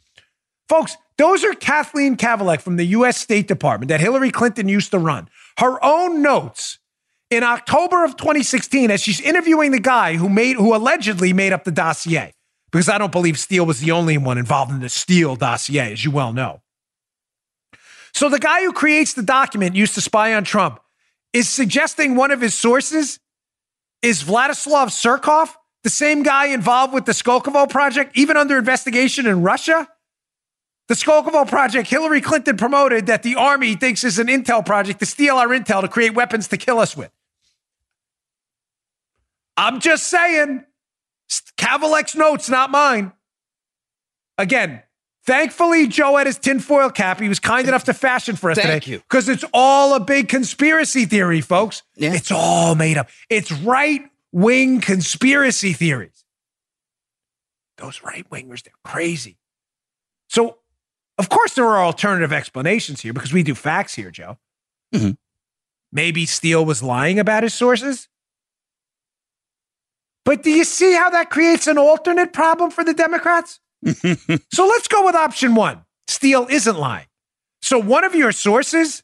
[0.68, 3.16] Folks, those are Kathleen Kavalec from the U.S.
[3.18, 5.28] State Department that Hillary Clinton used to run.
[5.59, 6.78] Her own notes
[7.28, 11.64] in October of 2016 as she's interviewing the guy who made who allegedly made up
[11.64, 12.32] the dossier.
[12.70, 16.05] Because I don't believe Steele was the only one involved in the Steele dossier, as
[16.05, 16.62] you well know.
[18.12, 20.80] So the guy who creates the document used to spy on Trump
[21.33, 23.18] is suggesting one of his sources
[24.03, 29.43] is Vladislav Surkov, the same guy involved with the Skolkovo project, even under investigation in
[29.43, 29.89] Russia.
[30.89, 35.07] The Skolkovo project, Hillary Clinton promoted that the army thinks is an intel project to
[35.07, 37.12] steal our intel to create weapons to kill us with.
[39.57, 40.64] I'm just saying,
[41.57, 43.12] Kavalec's notes, not mine.
[44.37, 44.83] Again,
[45.31, 47.20] Thankfully, Joe had his tinfoil cap.
[47.20, 48.97] He was kind enough to fashion for us Thank today.
[48.97, 51.85] Because it's all a big conspiracy theory, folks.
[51.95, 52.14] Yeah.
[52.14, 53.09] It's all made up.
[53.28, 54.03] It's right
[54.33, 56.24] wing conspiracy theories.
[57.76, 59.39] Those right wingers, they're crazy.
[60.28, 60.59] So,
[61.16, 64.37] of course, there are alternative explanations here because we do facts here, Joe.
[64.93, 65.12] Mm-hmm.
[65.93, 68.09] Maybe Steele was lying about his sources.
[70.24, 73.61] But do you see how that creates an alternate problem for the Democrats?
[74.53, 75.85] so let's go with option one.
[76.09, 77.07] Steele isn't lying.
[77.62, 79.03] So one of your sources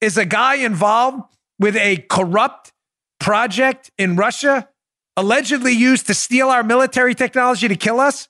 [0.00, 1.22] is a guy involved
[1.58, 2.72] with a corrupt
[3.20, 4.68] project in Russia,
[5.16, 8.28] allegedly used to steal our military technology to kill us.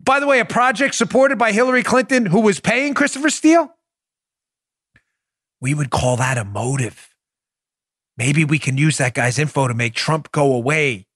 [0.00, 3.72] By the way, a project supported by Hillary Clinton who was paying Christopher Steele.
[5.60, 7.14] We would call that a motive.
[8.16, 11.06] Maybe we can use that guy's info to make Trump go away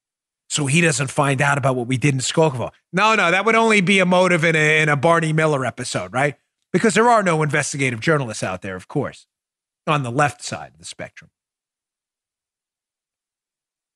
[0.49, 2.71] so he doesn't find out about what we did in Skolkovo.
[2.93, 6.13] No, no, that would only be a motive in a, in a Barney Miller episode,
[6.13, 6.37] right?
[6.73, 9.27] Because there are no investigative journalists out there, of course,
[9.87, 11.31] on the left side of the spectrum.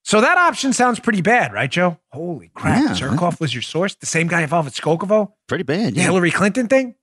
[0.05, 1.99] So that option sounds pretty bad, right, Joe?
[2.13, 2.83] Holy crap.
[2.83, 2.95] Yeah.
[2.95, 3.95] Surkov was your source?
[3.95, 5.33] The same guy involved with Skolkovo?
[5.47, 5.93] Pretty bad.
[5.95, 6.05] The Yeah.
[6.05, 6.95] Hillary Clinton thing?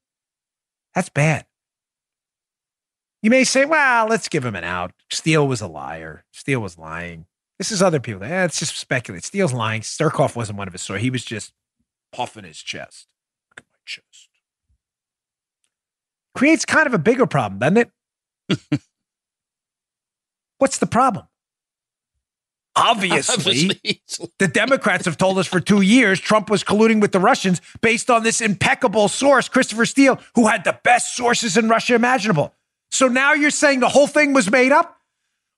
[0.95, 1.45] That's bad.
[3.21, 4.91] You may say, well, let's give him an out.
[5.09, 6.25] Steele was a liar.
[6.33, 7.25] Steele was lying.
[7.57, 8.23] This is other people.
[8.23, 9.23] Eh, it's just speculate.
[9.23, 9.81] Steele's lying.
[9.81, 11.01] Surkov wasn't one of his story.
[11.01, 11.53] He was just
[12.11, 13.07] puffing his chest.
[13.49, 14.29] Look at my chest.
[16.35, 18.81] Creates kind of a bigger problem, doesn't it?
[20.59, 21.25] What's the problem?
[22.75, 24.01] Obviously,
[24.37, 28.11] the Democrats have told us for two years Trump was colluding with the Russians based
[28.11, 32.53] on this impeccable source, Christopher Steele, who had the best sources in Russia imaginable.
[32.91, 34.95] So now you're saying the whole thing was made up?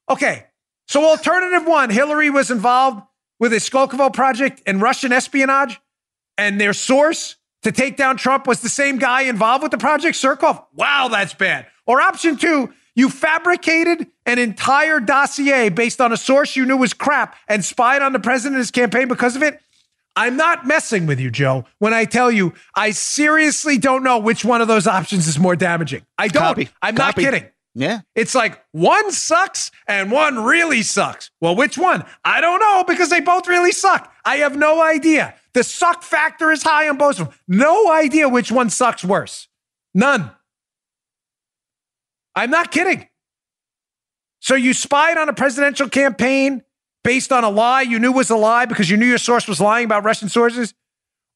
[0.09, 0.45] Okay.
[0.89, 3.03] So alternative one, Hillary was involved
[3.39, 5.79] with a Skolkovo project and Russian espionage,
[6.35, 10.17] and their source to take down Trump was the same guy involved with the project,
[10.17, 10.65] Surkov.
[10.73, 11.67] Wow, that's bad.
[11.85, 16.95] Or option two, you fabricated an entire dossier based on a source you knew was
[16.95, 19.61] crap and spied on the president and his campaign because of it.
[20.15, 24.43] I'm not messing with you, Joe, when I tell you I seriously don't know which
[24.43, 26.03] one of those options is more damaging.
[26.17, 26.41] I don't.
[26.41, 26.69] Copy.
[26.81, 27.21] I'm Copy.
[27.21, 27.49] not kidding.
[27.75, 28.01] Yeah.
[28.15, 31.31] It's like one sucks and one really sucks.
[31.39, 32.03] Well, which one?
[32.25, 34.11] I don't know because they both really suck.
[34.25, 35.35] I have no idea.
[35.53, 37.37] The suck factor is high on both of them.
[37.47, 39.47] No idea which one sucks worse.
[39.93, 40.31] None.
[42.35, 43.07] I'm not kidding.
[44.39, 46.63] So you spied on a presidential campaign
[47.03, 49.59] based on a lie you knew was a lie because you knew your source was
[49.59, 50.73] lying about Russian sources?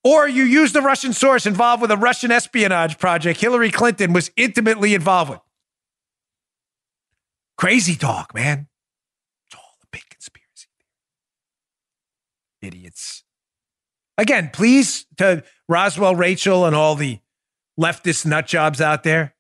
[0.03, 4.31] Or you used the Russian source involved with a Russian espionage project Hillary Clinton was
[4.35, 5.39] intimately involved with?
[7.57, 8.67] Crazy talk, man.
[9.47, 10.67] It's all a big conspiracy.
[12.61, 13.23] Idiots.
[14.17, 17.19] Again, please to Roswell, Rachel, and all the
[17.79, 19.35] leftist nut jobs out there.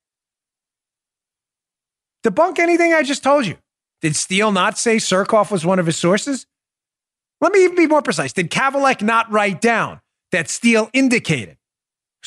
[2.23, 3.57] Debunk anything I just told you.
[4.01, 6.45] Did Steele not say Surkov was one of his sources?
[7.41, 8.33] Let me even be more precise.
[8.33, 10.01] Did Kavalec not write down
[10.31, 11.57] that Steele indicated?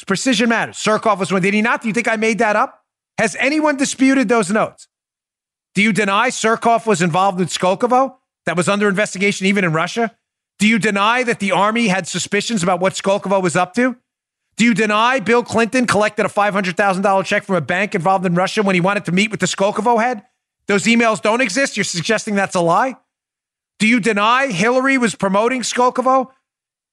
[0.07, 0.77] Precision matters.
[0.77, 1.41] Surkov was one.
[1.41, 1.81] Did he not?
[1.81, 2.83] Do you think I made that up?
[3.17, 4.89] Has anyone disputed those notes?
[5.77, 8.17] Do you deny Surkov was involved with Skolkovo
[8.47, 10.17] that was under investigation even in Russia?
[10.59, 13.95] Do you deny that the army had suspicions about what Skolkovo was up to?
[14.57, 18.63] Do you deny Bill Clinton collected a $500,000 check from a bank involved in Russia
[18.63, 20.23] when he wanted to meet with the Skolkovo head?
[20.67, 21.77] Those emails don't exist.
[21.77, 22.97] You're suggesting that's a lie?
[23.79, 26.31] Do you deny Hillary was promoting Skolkovo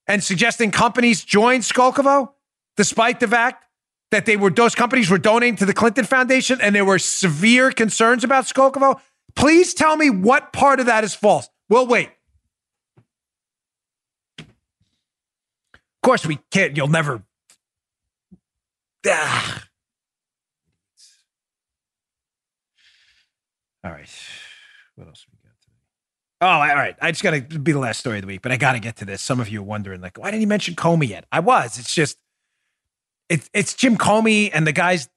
[0.08, 2.34] and suggesting companies join Skolkovo
[2.76, 3.64] despite the fact
[4.14, 7.72] that they were those companies were donating to the Clinton Foundation and there were severe
[7.72, 9.00] concerns about Skolkovo?
[9.36, 11.50] Please tell me what part of that is false.
[11.68, 12.12] We'll wait.
[14.38, 14.46] Of
[16.04, 16.78] course, we can't.
[16.78, 17.24] You'll never.
[19.08, 19.64] Ah.
[23.84, 24.10] All right.
[24.96, 25.76] What else we got today?
[26.42, 26.96] Oh, all right.
[27.02, 28.80] I just got to be the last story of the week, but I got to
[28.80, 29.22] get to this.
[29.22, 31.26] Some of you are wondering, like, why didn't he mention Comey yet?
[31.32, 31.80] I was.
[31.80, 32.18] It's just,
[33.30, 35.10] it's it's Jim Comey and the guys.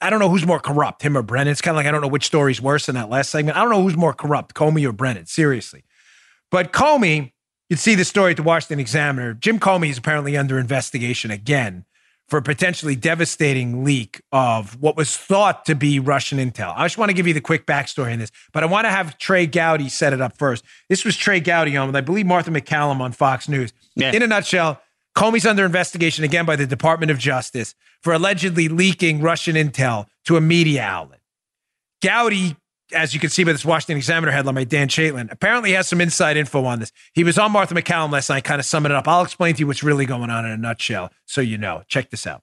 [0.00, 1.52] I don't know who's more corrupt, him or Brennan.
[1.52, 3.56] It's kind of like I don't know which story's worse in that last segment.
[3.56, 5.26] I don't know who's more corrupt, Comey or Brennan.
[5.26, 5.84] Seriously,
[6.50, 7.32] but Comey,
[7.70, 9.34] you'd see the story at the Washington Examiner.
[9.34, 11.84] Jim Comey is apparently under investigation again
[12.28, 16.72] for a potentially devastating leak of what was thought to be Russian intel.
[16.76, 18.90] I just want to give you the quick backstory in this, but I want to
[18.90, 20.64] have Trey Gowdy set it up first.
[20.88, 23.72] This was Trey Gowdy on with, I believe, Martha MacCallum on Fox News.
[23.94, 24.12] Yeah.
[24.12, 24.80] In a nutshell,
[25.16, 30.36] Comey's under investigation again by the Department of Justice for allegedly leaking Russian intel to
[30.36, 31.20] a media outlet.
[32.02, 32.54] Gowdy,
[32.92, 36.02] as you can see by this Washington Examiner headline by Dan Chaitin, apparently has some
[36.02, 36.92] inside info on this.
[37.14, 39.08] He was on Martha MacCallum last night, kind of summing it up.
[39.08, 41.82] I'll explain to you what's really going on in a nutshell so you know.
[41.88, 42.42] Check this out.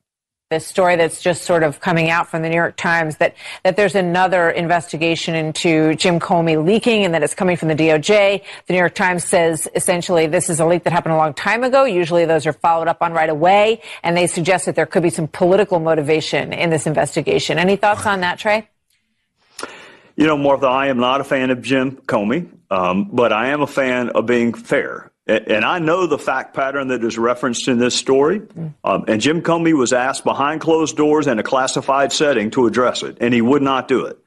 [0.54, 3.76] This story that's just sort of coming out from the New York Times that that
[3.76, 8.43] there's another investigation into Jim Comey leaking and that it's coming from the DOJ.
[8.68, 11.64] The New York Times says essentially this is a leak that happened a long time
[11.64, 11.86] ago.
[11.86, 15.10] Usually those are followed up on right away, and they suggest that there could be
[15.10, 17.58] some political motivation in this investigation.
[17.58, 18.70] Any thoughts on that, Trey?
[20.16, 23.62] You know, Martha, I am not a fan of Jim Comey, um, but I am
[23.62, 25.12] a fan of being fair.
[25.26, 28.41] And I know the fact pattern that is referenced in this story.
[28.84, 33.03] Um, and Jim Comey was asked behind closed doors in a classified setting to address
[33.03, 34.17] it, and he would not do it.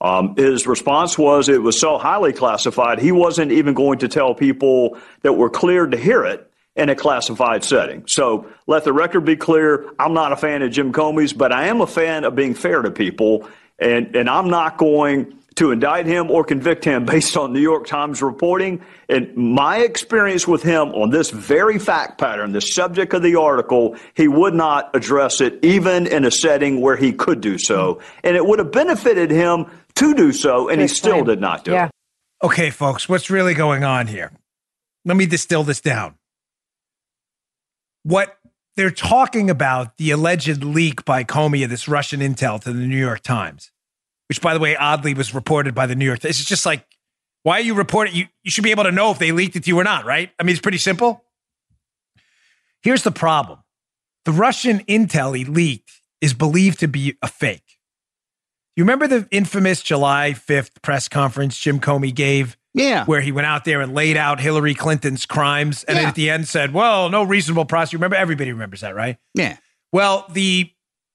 [0.00, 4.34] Um, his response was it was so highly classified, he wasn't even going to tell
[4.34, 8.04] people that were cleared to hear it in a classified setting.
[8.06, 9.88] So let the record be clear.
[9.98, 12.82] I'm not a fan of Jim Comey's, but I am a fan of being fair
[12.82, 13.48] to people.
[13.78, 17.86] And, and I'm not going to indict him or convict him based on New York
[17.86, 18.82] Times reporting.
[19.08, 23.96] And my experience with him on this very fact pattern, the subject of the article,
[24.14, 27.94] he would not address it even in a setting where he could do so.
[27.94, 28.20] Mm-hmm.
[28.24, 31.72] And it would have benefited him to do so, and he still did not do
[31.72, 31.86] Yeah.
[31.86, 31.90] it.
[32.42, 34.32] Okay, folks, what's really going on here?
[35.04, 36.16] Let me distill this down.
[38.02, 38.36] What
[38.76, 42.98] they're talking about the alleged leak by Comey of this Russian intel to the New
[42.98, 43.70] York Times,
[44.28, 46.40] which, by the way, oddly was reported by the New York Times.
[46.40, 46.86] It's just like,
[47.42, 48.14] why are you reporting?
[48.14, 50.04] You, you should be able to know if they leaked it to you or not,
[50.04, 50.30] right?
[50.38, 51.24] I mean, it's pretty simple.
[52.82, 53.60] Here's the problem
[54.24, 57.78] the Russian intel he leaked is believed to be a fake.
[58.76, 62.56] You remember the infamous July 5th press conference Jim Comey gave?
[62.72, 63.04] Yeah.
[63.04, 66.28] Where he went out there and laid out Hillary Clinton's crimes and then at the
[66.28, 67.98] end said, well, no reasonable prosecutor.
[67.98, 69.16] Remember, everybody remembers that, right?
[69.32, 69.58] Yeah.
[69.92, 70.72] Well, the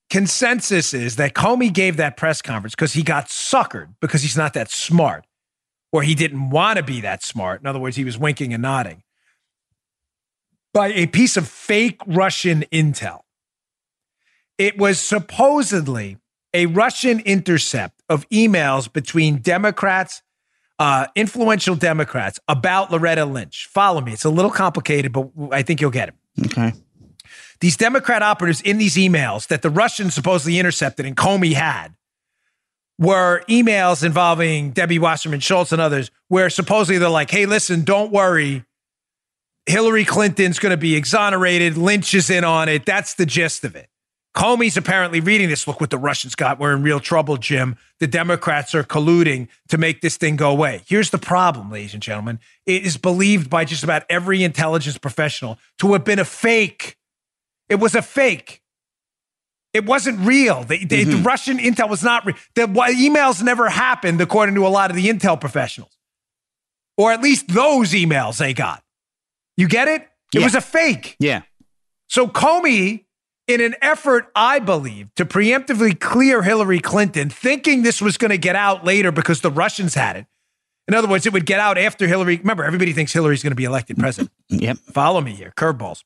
[0.09, 4.53] consensus is that Comey gave that press conference because he got suckered because he's not
[4.53, 5.25] that smart
[5.91, 7.61] or he didn't want to be that smart.
[7.61, 9.03] In other words, he was winking and nodding
[10.73, 13.21] by a piece of fake Russian intel.
[14.57, 16.17] It was supposedly
[16.53, 20.21] a Russian intercept of emails between Democrats,
[20.79, 23.67] uh, influential Democrats, about Loretta Lynch.
[23.71, 24.13] Follow me.
[24.13, 26.15] It's a little complicated, but I think you'll get it.
[26.47, 26.73] Okay.
[27.61, 31.89] These Democrat operatives in these emails that the Russians supposedly intercepted and Comey had
[32.97, 38.11] were emails involving Debbie Wasserman Schultz and others, where supposedly they're like, hey, listen, don't
[38.11, 38.65] worry.
[39.65, 41.77] Hillary Clinton's going to be exonerated.
[41.77, 42.85] Lynch is in on it.
[42.85, 43.89] That's the gist of it.
[44.35, 45.67] Comey's apparently reading this.
[45.67, 46.59] Look what the Russians got.
[46.59, 47.75] We're in real trouble, Jim.
[47.99, 50.83] The Democrats are colluding to make this thing go away.
[50.87, 52.39] Here's the problem, ladies and gentlemen.
[52.65, 56.95] It is believed by just about every intelligence professional to have been a fake.
[57.69, 58.61] It was a fake.
[59.73, 60.63] It wasn't real.
[60.63, 61.23] They, they, The mm-hmm.
[61.23, 62.35] Russian intel was not real.
[62.55, 65.95] The emails never happened, according to a lot of the intel professionals,
[66.97, 68.83] or at least those emails they got.
[69.57, 70.01] You get it?
[70.33, 70.43] It Yeah.
[70.45, 71.15] was a fake.
[71.19, 71.41] Yeah.
[72.07, 73.05] So Comey,
[73.47, 78.37] in an effort, I believe, to preemptively clear Hillary Clinton, thinking this was going to
[78.37, 80.25] get out later because the Russians had it.
[80.87, 82.37] In other words, it would get out after Hillary.
[82.37, 84.31] Remember, everybody thinks Hillary's going to be elected president.
[84.51, 84.63] Mm-hmm.
[84.63, 84.77] Yep.
[84.93, 85.53] Follow me here.
[85.55, 86.03] Curveballs.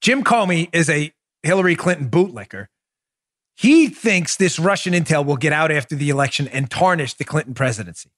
[0.00, 2.66] Jim Comey is a Hillary Clinton bootlicker.
[3.56, 7.54] He thinks this Russian intel will get out after the election and tarnish the Clinton
[7.54, 8.10] presidency.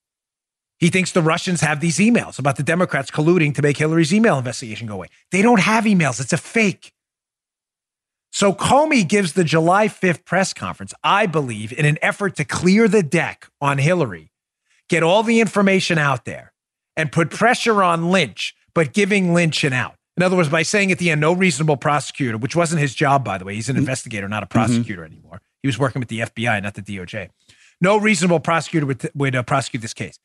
[0.78, 4.38] He thinks the Russians have these emails about the Democrats colluding to make Hillary's email
[4.38, 5.08] investigation go away.
[5.30, 6.92] They don't have emails, it's a fake.
[8.32, 12.88] So Comey gives the July 5th press conference, I believe, in an effort to clear
[12.88, 14.30] the deck on Hillary,
[14.88, 16.52] get all the information out there,
[16.96, 19.96] and put pressure on Lynch, but giving Lynch an out.
[20.20, 23.24] In other words, by saying at the end, no reasonable prosecutor, which wasn't his job,
[23.24, 25.40] by the way, he's an investigator, not a prosecutor anymore.
[25.62, 27.30] He was working with the FBI, not the DOJ.
[27.80, 30.18] No reasonable prosecutor would, would uh, prosecute this case.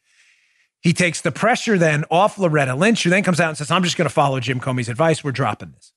[0.81, 3.83] He takes the pressure then off Loretta Lynch, who then comes out and says, I'm
[3.83, 5.23] just going to follow Jim Comey's advice.
[5.23, 5.93] We're dropping this.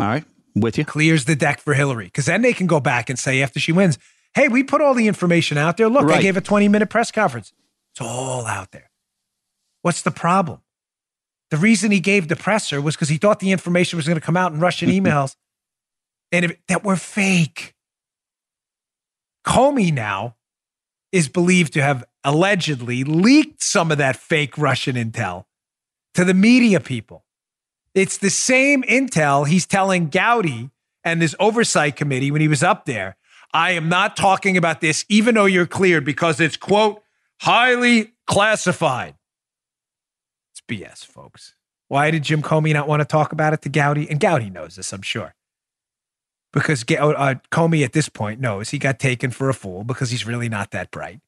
[0.00, 0.24] All right.
[0.56, 0.84] With you.
[0.84, 2.06] Clears the deck for Hillary.
[2.06, 3.96] Because then they can go back and say, after she wins,
[4.34, 5.88] hey, we put all the information out there.
[5.88, 7.52] Look, I gave a 20 minute press conference.
[7.92, 8.90] It's all out there.
[9.82, 10.62] What's the problem?
[11.50, 14.24] The reason he gave the presser was because he thought the information was going to
[14.24, 15.36] come out in Russian emails
[16.32, 17.74] and if, that were fake.
[19.44, 20.36] Comey now
[21.12, 25.46] is believed to have allegedly leaked some of that fake Russian intel
[26.14, 27.24] to the media people.
[27.94, 30.70] It's the same intel he's telling Gowdy
[31.02, 33.16] and his oversight committee when he was up there.
[33.52, 37.02] I am not talking about this, even though you're cleared, because it's, quote,
[37.40, 39.14] highly classified.
[40.70, 41.56] BS, folks.
[41.88, 44.08] Why did Jim Comey not want to talk about it to Gowdy?
[44.08, 45.34] And Gowdy knows this, I'm sure.
[46.52, 50.10] Because Ga- uh, Comey at this point knows he got taken for a fool because
[50.10, 51.20] he's really not that bright.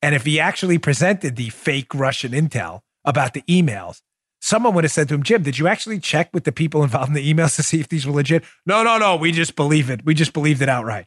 [0.00, 4.00] And if he actually presented the fake Russian intel about the emails,
[4.40, 7.08] someone would have said to him, Jim, did you actually check with the people involved
[7.08, 8.42] in the emails to see if these were legit?
[8.64, 9.16] No, no, no.
[9.16, 10.04] We just believe it.
[10.06, 11.06] We just believed it outright.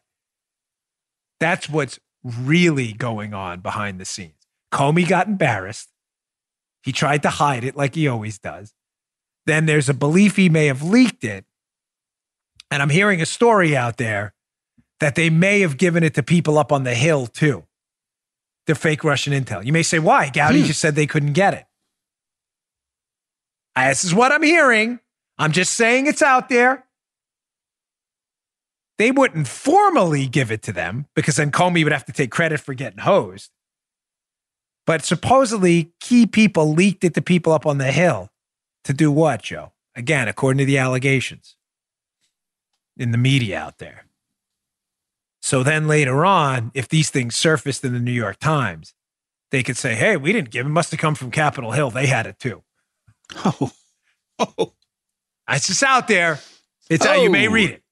[1.40, 4.36] That's what's really going on behind the scenes.
[4.72, 5.90] Comey got embarrassed.
[6.84, 8.74] He tried to hide it like he always does.
[9.46, 11.46] Then there's a belief he may have leaked it.
[12.70, 14.34] And I'm hearing a story out there
[15.00, 17.64] that they may have given it to people up on the hill too.
[18.68, 19.66] The fake Russian intel.
[19.66, 20.30] You may say, why?
[20.30, 20.68] Gowdy hmm.
[20.68, 21.66] just said they couldn't get it.
[23.76, 25.00] This is what I'm hearing.
[25.38, 26.86] I'm just saying it's out there.
[28.98, 32.60] They wouldn't formally give it to them because then Comey would have to take credit
[32.60, 33.50] for getting hosed.
[34.86, 38.30] But supposedly, key people leaked it to people up on the hill
[38.84, 39.72] to do what, Joe?
[39.96, 41.56] Again, according to the allegations
[42.98, 44.06] in the media out there.
[45.42, 48.94] So then later on, if these things surfaced in the New York Times,
[49.52, 50.70] they could say, hey, we didn't give it.
[50.70, 51.90] Must have come from Capitol Hill.
[51.92, 52.64] They had it too.
[53.46, 53.72] Oh.
[54.40, 54.74] Oh.
[55.50, 56.40] It's just out there.
[56.90, 57.52] It's how you may Oh.
[57.52, 57.84] read it.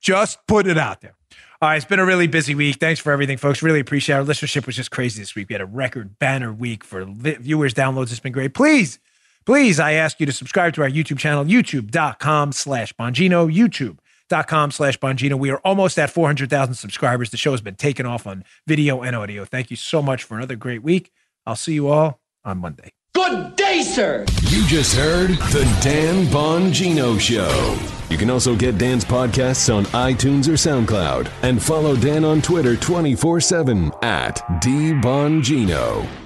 [0.00, 1.14] Just put it out there.
[1.62, 2.76] All right, it's been a really busy week.
[2.76, 3.62] Thanks for everything, folks.
[3.62, 4.18] Really appreciate it.
[4.18, 5.48] Our listenership was just crazy this week.
[5.48, 8.10] We had a record banner week for vi- viewers, downloads.
[8.10, 8.54] It's been great.
[8.54, 8.98] Please,
[9.46, 14.98] please, I ask you to subscribe to our YouTube channel, youtube.com slash Bongino, youtube.com slash
[14.98, 15.38] Bongino.
[15.38, 17.30] We are almost at 400,000 subscribers.
[17.30, 19.44] The show has been taken off on video and audio.
[19.44, 21.12] Thank you so much for another great week.
[21.46, 22.92] I'll see you all on Monday.
[23.14, 24.26] Good day, sir.
[24.48, 27.93] You just heard the Dan Bongino Show.
[28.10, 32.76] You can also get Dan's podcasts on iTunes or SoundCloud and follow Dan on Twitter
[32.76, 36.23] 24 7 at DBongino.